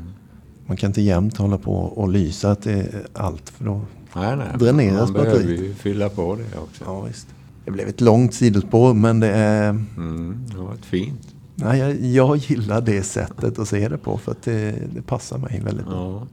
Man 0.67 0.77
kan 0.77 0.91
inte 0.91 1.03
jämt 1.03 1.37
hålla 1.37 1.59
på 1.59 1.75
och 1.75 2.09
lysa 2.09 2.55
till 2.55 2.85
allt. 3.13 3.49
För 3.51 3.65
då, 3.65 3.81
Nej, 4.17 4.37
nej. 4.37 4.47
Dräneras 4.59 5.01
Man 5.11 5.13
behöver 5.13 5.33
batteriet. 5.39 5.61
ju 5.61 5.75
fylla 5.75 6.09
på 6.09 6.35
det 6.37 6.59
också. 6.59 6.85
ja, 6.87 7.01
visst. 7.01 7.27
Det 7.65 7.71
blev 7.71 7.89
ett 7.89 8.01
långt 8.01 8.35
sidospår 8.35 8.95
men 8.95 9.21
det 9.21 9.29
är... 9.31 9.69
Mm, 9.69 10.45
det 10.51 10.57
varit 10.59 10.85
fint. 10.85 11.21
Nej, 11.59 11.79
jag, 11.79 12.01
jag 12.01 12.37
gillar 12.37 12.81
det 12.81 13.03
sättet 13.03 13.59
att 13.59 13.69
se 13.69 13.89
det 13.89 13.99
på 13.99 14.19
för 14.19 14.33
att 14.33 14.43
det, 14.43 14.75
det 14.95 15.03
passar 15.03 15.39
mig 15.39 15.63
väldigt 15.65 15.87
bra. 15.87 15.95
Ja. 15.95 16.27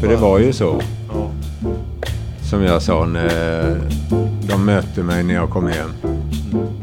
För 0.00 0.08
det 0.08 0.16
var 0.16 0.38
ju 0.38 0.52
så, 0.52 0.80
som 2.50 2.62
jag 2.62 2.82
sa, 2.82 3.06
när 3.06 3.80
de 4.48 4.64
mötte 4.66 5.02
mig 5.02 5.22
när 5.22 5.34
jag 5.34 5.50
kom 5.50 5.66
hem. 5.66 5.90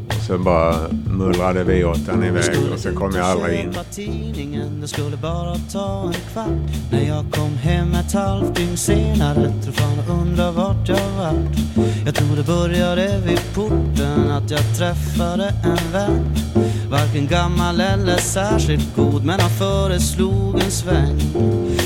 Och 0.08 0.24
så 0.28 0.38
bara 0.38 0.76
mullrade 1.06 1.64
vi 1.64 1.84
åt 1.84 2.06
den 2.06 2.24
iväg 2.24 2.58
och 2.74 2.80
så 2.80 2.92
kom 2.94 3.12
jag 3.16 3.26
aldrig 3.26 3.60
in. 3.60 3.74
Tidningen, 3.92 4.82
det 4.82 4.88
skulle 4.88 5.18
bara 5.18 5.56
ta 5.72 6.04
en 6.08 6.14
kvart 6.34 6.92
När 6.92 7.08
jag 7.08 7.26
kom 7.32 7.58
hem 7.58 7.94
ett 7.94 8.14
halvt 8.14 8.56
dygn 8.56 8.78
senare 8.78 9.54
Tror 9.64 9.74
fan 9.74 10.00
och 10.00 10.22
undrar 10.22 10.52
vart 10.52 10.90
jag 10.90 11.10
vart 11.18 11.86
Jag 12.06 12.16
tror 12.16 12.36
det 12.36 12.44
började 12.44 13.22
vid 13.26 13.40
porten 13.54 14.32
Att 14.32 14.52
jag 14.52 14.78
träffade 14.78 15.54
en 15.64 15.92
vän 15.92 16.36
Varken 16.90 17.28
gammal 17.28 17.82
eller 17.82 18.18
särskilt 18.18 18.96
god 18.96 19.26
Men 19.26 19.40
han 19.40 19.50
föreslog 19.50 20.56
en 20.56 20.72
sväng 20.72 21.20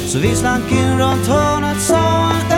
Så 0.08 0.20
vi 0.20 0.36
slank 0.36 0.72
in 0.72 1.00
runt 1.00 1.28
hörnet 1.28 1.82
Sa 1.82 2.32
en 2.32 2.55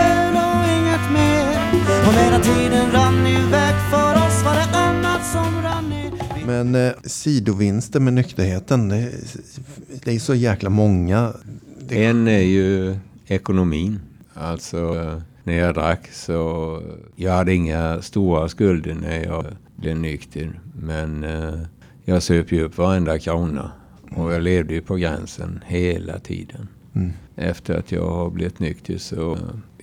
öl 1.15 1.48
och 1.48 1.74
inget 1.74 1.89
mer 1.89 2.08
Och 2.08 2.13
medan 2.13 2.41
tiden 2.41 2.91
rann 2.91 3.28
iväg 3.28 3.76
för 3.91 4.13
oss 4.28 4.43
Var 4.46 4.56
det 4.56 4.78
annat 4.78 5.26
som 5.26 5.62
rann 5.63 5.89
ner 5.89 6.12
Vi 6.36 6.46
Men 6.46 6.76
eh, 6.76 6.93
sidovinster 7.04 8.00
med 8.00 8.13
nykterheten, 8.13 8.89
det, 8.89 9.12
det 10.04 10.15
är 10.15 10.20
så 10.20 10.36
jäkla 10.36 10.70
många. 10.70 11.34
Det, 11.80 12.06
En 12.06 12.28
är 12.28 12.39
ju 12.39 12.96
ekonomin. 13.28 14.00
Alltså 14.34 14.78
eh, 14.78 15.22
när 15.43 15.54
jag 15.54 15.76
drack 15.76 16.10
så 16.12 16.82
jag 17.15 17.32
hade 17.32 17.54
inga 17.54 18.02
stora 18.02 18.50
skulder 18.50 18.93
när 18.93 19.24
jag 19.24 19.46
blev 19.76 19.98
nykter. 19.98 20.60
Men 20.82 21.24
eh, 21.24 21.60
jag 22.06 22.24
söp 22.24 22.52
ju 22.52 22.63
upp 22.63 22.78
varenda 22.78 23.20
krona. 23.20 23.72
Och 24.15 24.34
jag 24.34 24.41
levde 24.41 24.74
ju 24.74 24.82
på 24.82 24.96
gränsen 24.96 25.63
hela 25.67 26.20
tiden. 26.20 26.67
Mm. 26.96 27.12
Efter 27.36 27.74
att 27.74 27.91
jag 27.91 28.10
har 28.10 28.30
blivit 28.30 28.60
nykter 28.60 28.98
så 28.98 29.38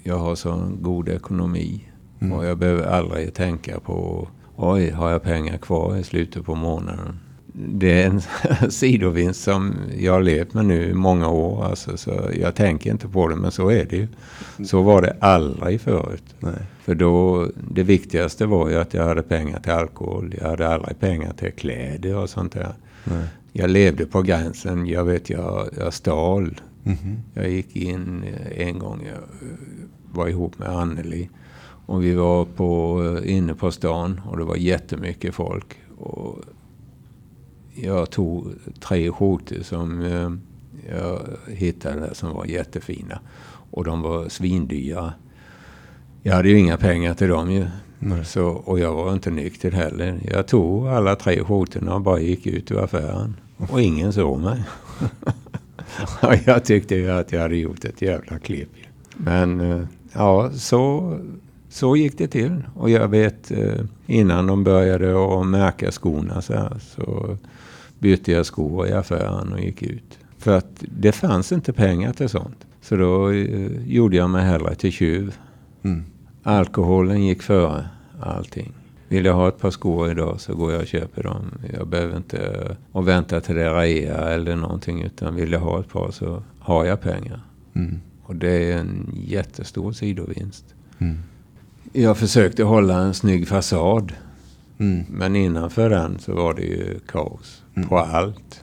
jag 0.07 0.19
har 0.19 0.35
sån 0.35 0.79
god 0.83 1.09
ekonomi. 1.09 1.85
Och 2.33 2.45
jag 2.45 2.59
behöver 2.59 2.87
aldrig 2.87 3.35
tänka 3.35 3.81
på 3.81 4.29
oj, 4.57 4.91
har 4.91 5.11
jag 5.11 5.23
pengar 5.23 5.57
kvar 5.57 5.97
i 5.97 6.03
slutet 6.05 6.45
på 6.45 6.55
månaden? 6.55 7.19
Det 7.53 8.03
är 8.03 8.07
en 8.07 8.71
sidovinst 8.71 9.43
som 9.43 9.75
jag 9.99 10.13
har 10.13 10.23
levt 10.23 10.55
med 10.55 10.65
nu 10.65 10.91
i 10.91 10.95
många 10.95 11.29
år. 11.29 11.65
Alltså, 11.65 11.97
så 11.97 12.31
jag 12.41 12.55
tänker 12.55 12.91
inte 12.91 13.09
på 13.09 13.29
det, 13.29 13.37
men 13.37 13.51
så 13.51 13.71
är 13.71 13.85
det 13.85 13.97
ju. 13.97 14.09
Så 14.65 14.83
var 14.83 15.03
det 15.03 15.17
aldrig 15.21 15.81
förut. 15.81 16.35
nej. 16.39 16.53
För 16.85 16.95
då, 16.95 17.47
det 17.71 17.83
viktigaste 17.83 18.47
var 18.47 18.69
ju 18.71 18.77
att 18.77 18.95
jag 18.95 19.05
hade 19.05 19.23
pengar 19.23 19.61
till 19.61 19.73
alkohol. 19.73 20.35
Jag 20.41 20.49
hade 20.49 20.69
aldrig 20.69 21.01
pengar 21.01 21.33
till 21.33 21.53
kläder 21.53 22.17
och 22.17 22.31
sånt 22.31 22.53
där. 22.53 22.75
Nej. 23.05 23.27
Jag 23.57 23.71
levde 23.71 24.07
på 24.07 24.23
gränsen. 24.23 24.87
Jag 24.87 25.05
vet, 25.05 25.31
jag, 25.31 25.69
jag 25.79 25.95
stal. 25.95 26.61
Mhm. 26.83 27.19
Jag 27.35 27.51
gick 27.51 27.77
in 27.77 28.23
eh, 28.23 28.69
en 28.69 28.79
gång, 28.79 29.03
jag 29.07 29.17
eh, 29.17 29.57
var 30.13 30.29
ihop 30.29 30.59
med 30.59 30.69
Anneli. 30.69 31.29
Och 31.87 32.05
vi 32.05 32.15
var 32.15 32.45
på, 32.45 33.03
eh, 33.05 33.37
inne 33.37 33.55
på 33.55 33.71
stan 33.71 34.21
och 34.27 34.39
det 34.39 34.45
var 34.45 34.57
jättemycket 34.57 35.35
folk. 35.35 35.67
Och 35.99 36.39
jag 37.75 38.11
tog 38.11 38.47
tre 38.81 39.11
skjortor 39.11 39.63
som 39.63 40.01
jag 40.89 41.21
hittade 41.47 42.15
som 42.15 42.35
var 42.35 42.45
jättefina. 42.45 43.19
Och 43.71 43.85
de 43.85 44.03
var 44.03 44.29
svindyra. 44.29 45.13
Jag 46.23 46.35
hade 46.35 46.49
ju 46.49 46.59
inga 46.59 46.77
pengar 46.77 47.15
till 47.15 47.29
dem 47.29 47.51
ju. 47.51 47.67
Så, 48.25 48.47
och 48.47 48.79
jag 48.79 48.95
var 48.95 49.13
inte 49.13 49.31
nykter 49.31 49.71
heller. 49.71 50.21
Jag 50.31 50.47
tog 50.47 50.87
alla 50.89 51.17
tre 51.17 51.45
skjortorna 51.45 51.95
och 51.95 52.01
bara 52.01 52.21
gick 52.21 52.47
ut 52.47 52.71
ur 52.71 52.85
affären. 52.85 53.37
Och 53.57 53.83
ingen 53.83 54.13
såg 54.13 54.41
mig. 54.41 54.65
Jag 56.45 56.65
tyckte 56.65 56.95
ju 56.95 57.11
att 57.11 57.33
jag 57.33 57.41
hade 57.41 57.57
gjort 57.57 57.85
ett 57.85 58.03
jävla 58.03 58.39
klipp. 58.39 58.71
Men 59.17 59.61
eh, 59.61 59.81
ja, 60.13 60.51
så, 60.51 61.13
så 61.69 61.97
gick 61.97 62.19
det 62.19 62.29
till. 62.29 62.65
Och 62.75 62.91
jag 62.91 63.09
vet 63.09 63.51
eh, 63.51 63.85
innan 64.07 64.47
de 64.47 64.65
började 64.65 65.41
att 65.41 65.47
märka 65.47 65.91
skorna 65.91 66.43
så 66.43 66.53
här, 66.53 66.79
så 66.81 67.37
bytte 67.99 68.33
jag 68.33 68.47
skor 68.47 68.87
i 68.87 68.93
affären 68.93 69.53
och 69.53 69.61
gick 69.61 69.83
ut. 69.83 70.19
För 70.39 70.57
att 70.57 70.71
det 70.81 71.13
fanns 71.13 71.53
inte 71.53 71.73
pengar 71.73 72.13
till 72.13 72.29
sånt. 72.29 72.67
Så 72.81 72.97
då 72.97 73.31
eh, 73.31 73.87
gjorde 73.87 74.17
jag 74.17 74.31
mig 74.31 74.45
hellre 74.45 74.75
till 74.75 74.93
tjuv. 74.93 75.35
Mm. 75.83 76.05
Alkoholen 76.43 77.25
gick 77.25 77.43
före 77.43 77.89
allting. 78.21 78.73
Vill 79.15 79.25
jag 79.25 79.35
ha 79.35 79.49
ett 79.49 79.59
par 79.59 79.71
skor 79.71 80.11
idag 80.11 80.41
så 80.41 80.55
går 80.55 80.73
jag 80.73 80.81
och 80.81 80.87
köper 80.87 81.23
dem. 81.23 81.51
Jag 81.79 81.89
behöver 81.89 82.17
inte 82.17 82.77
och 82.93 83.09
vänta 83.09 83.41
till 83.41 83.55
det 83.55 83.71
rea 83.71 84.29
eller 84.29 84.57
någonting. 84.57 85.03
Utan 85.03 85.35
vill 85.35 85.53
jag 85.53 85.61
ha 85.61 85.81
ett 85.81 85.89
par 85.89 86.11
så 86.11 86.43
har 86.59 86.85
jag 86.85 87.01
pengar. 87.01 87.41
Mm. 87.75 88.01
Och 88.23 88.37
det 88.37 88.73
är 88.73 88.79
en 88.79 89.13
jättestor 89.27 89.93
sidovinst. 89.93 90.65
Mm. 90.99 91.19
Jag 91.93 92.19
försökte 92.19 92.63
hålla 92.63 92.99
en 92.99 93.15
snygg 93.15 93.49
fasad. 93.49 94.13
Mm. 94.79 95.05
Men 95.11 95.37
innanför 95.37 95.91
den 95.91 96.19
så 96.19 96.35
var 96.35 96.55
det 96.55 96.63
ju 96.63 96.99
kaos. 97.07 97.63
På 97.89 97.99
allt. 97.99 98.61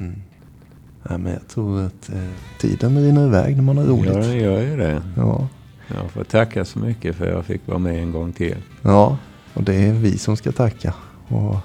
Ja, 1.10 1.18
men 1.18 1.34
jag 1.34 1.48
tror 1.48 1.82
att 1.82 2.10
eh, 2.10 2.30
tiden 2.60 3.04
rinner 3.04 3.28
iväg 3.28 3.56
när 3.56 3.64
man 3.64 3.78
har 3.78 3.86
roligt. 3.86 4.14
Jag 4.14 4.38
gör 4.38 4.62
ju 4.62 4.78
det. 4.78 5.02
Ja. 5.18 5.48
Jag 5.88 6.12
får 6.12 6.24
tacka 6.24 6.66
så 6.66 6.80
mycket 6.80 7.16
för 7.16 7.28
att 7.28 7.34
jag 7.34 7.46
fick 7.46 7.68
vara 7.68 7.80
med 7.80 8.00
en 8.00 8.12
gång 8.12 8.34
till. 8.34 8.58
ja, 8.82 9.18
och 9.54 9.64
det 9.64 9.76
är 9.76 9.94
vi 9.94 10.18
som 10.18 10.38
ska 10.38 10.52
tacka. 10.52 10.94
Och 11.28 11.58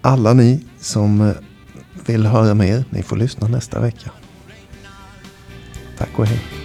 alla 0.00 0.32
ni 0.32 0.64
som 0.78 1.20
eh, 1.20 1.34
vill 2.06 2.26
höra 2.26 2.54
mer, 2.54 2.84
ni 2.90 3.02
får 3.02 3.16
lyssna 3.16 3.48
nästa 3.48 3.80
vecka. 3.80 4.10
Tack 5.98 6.18
och 6.18 6.26
hej. 6.26 6.59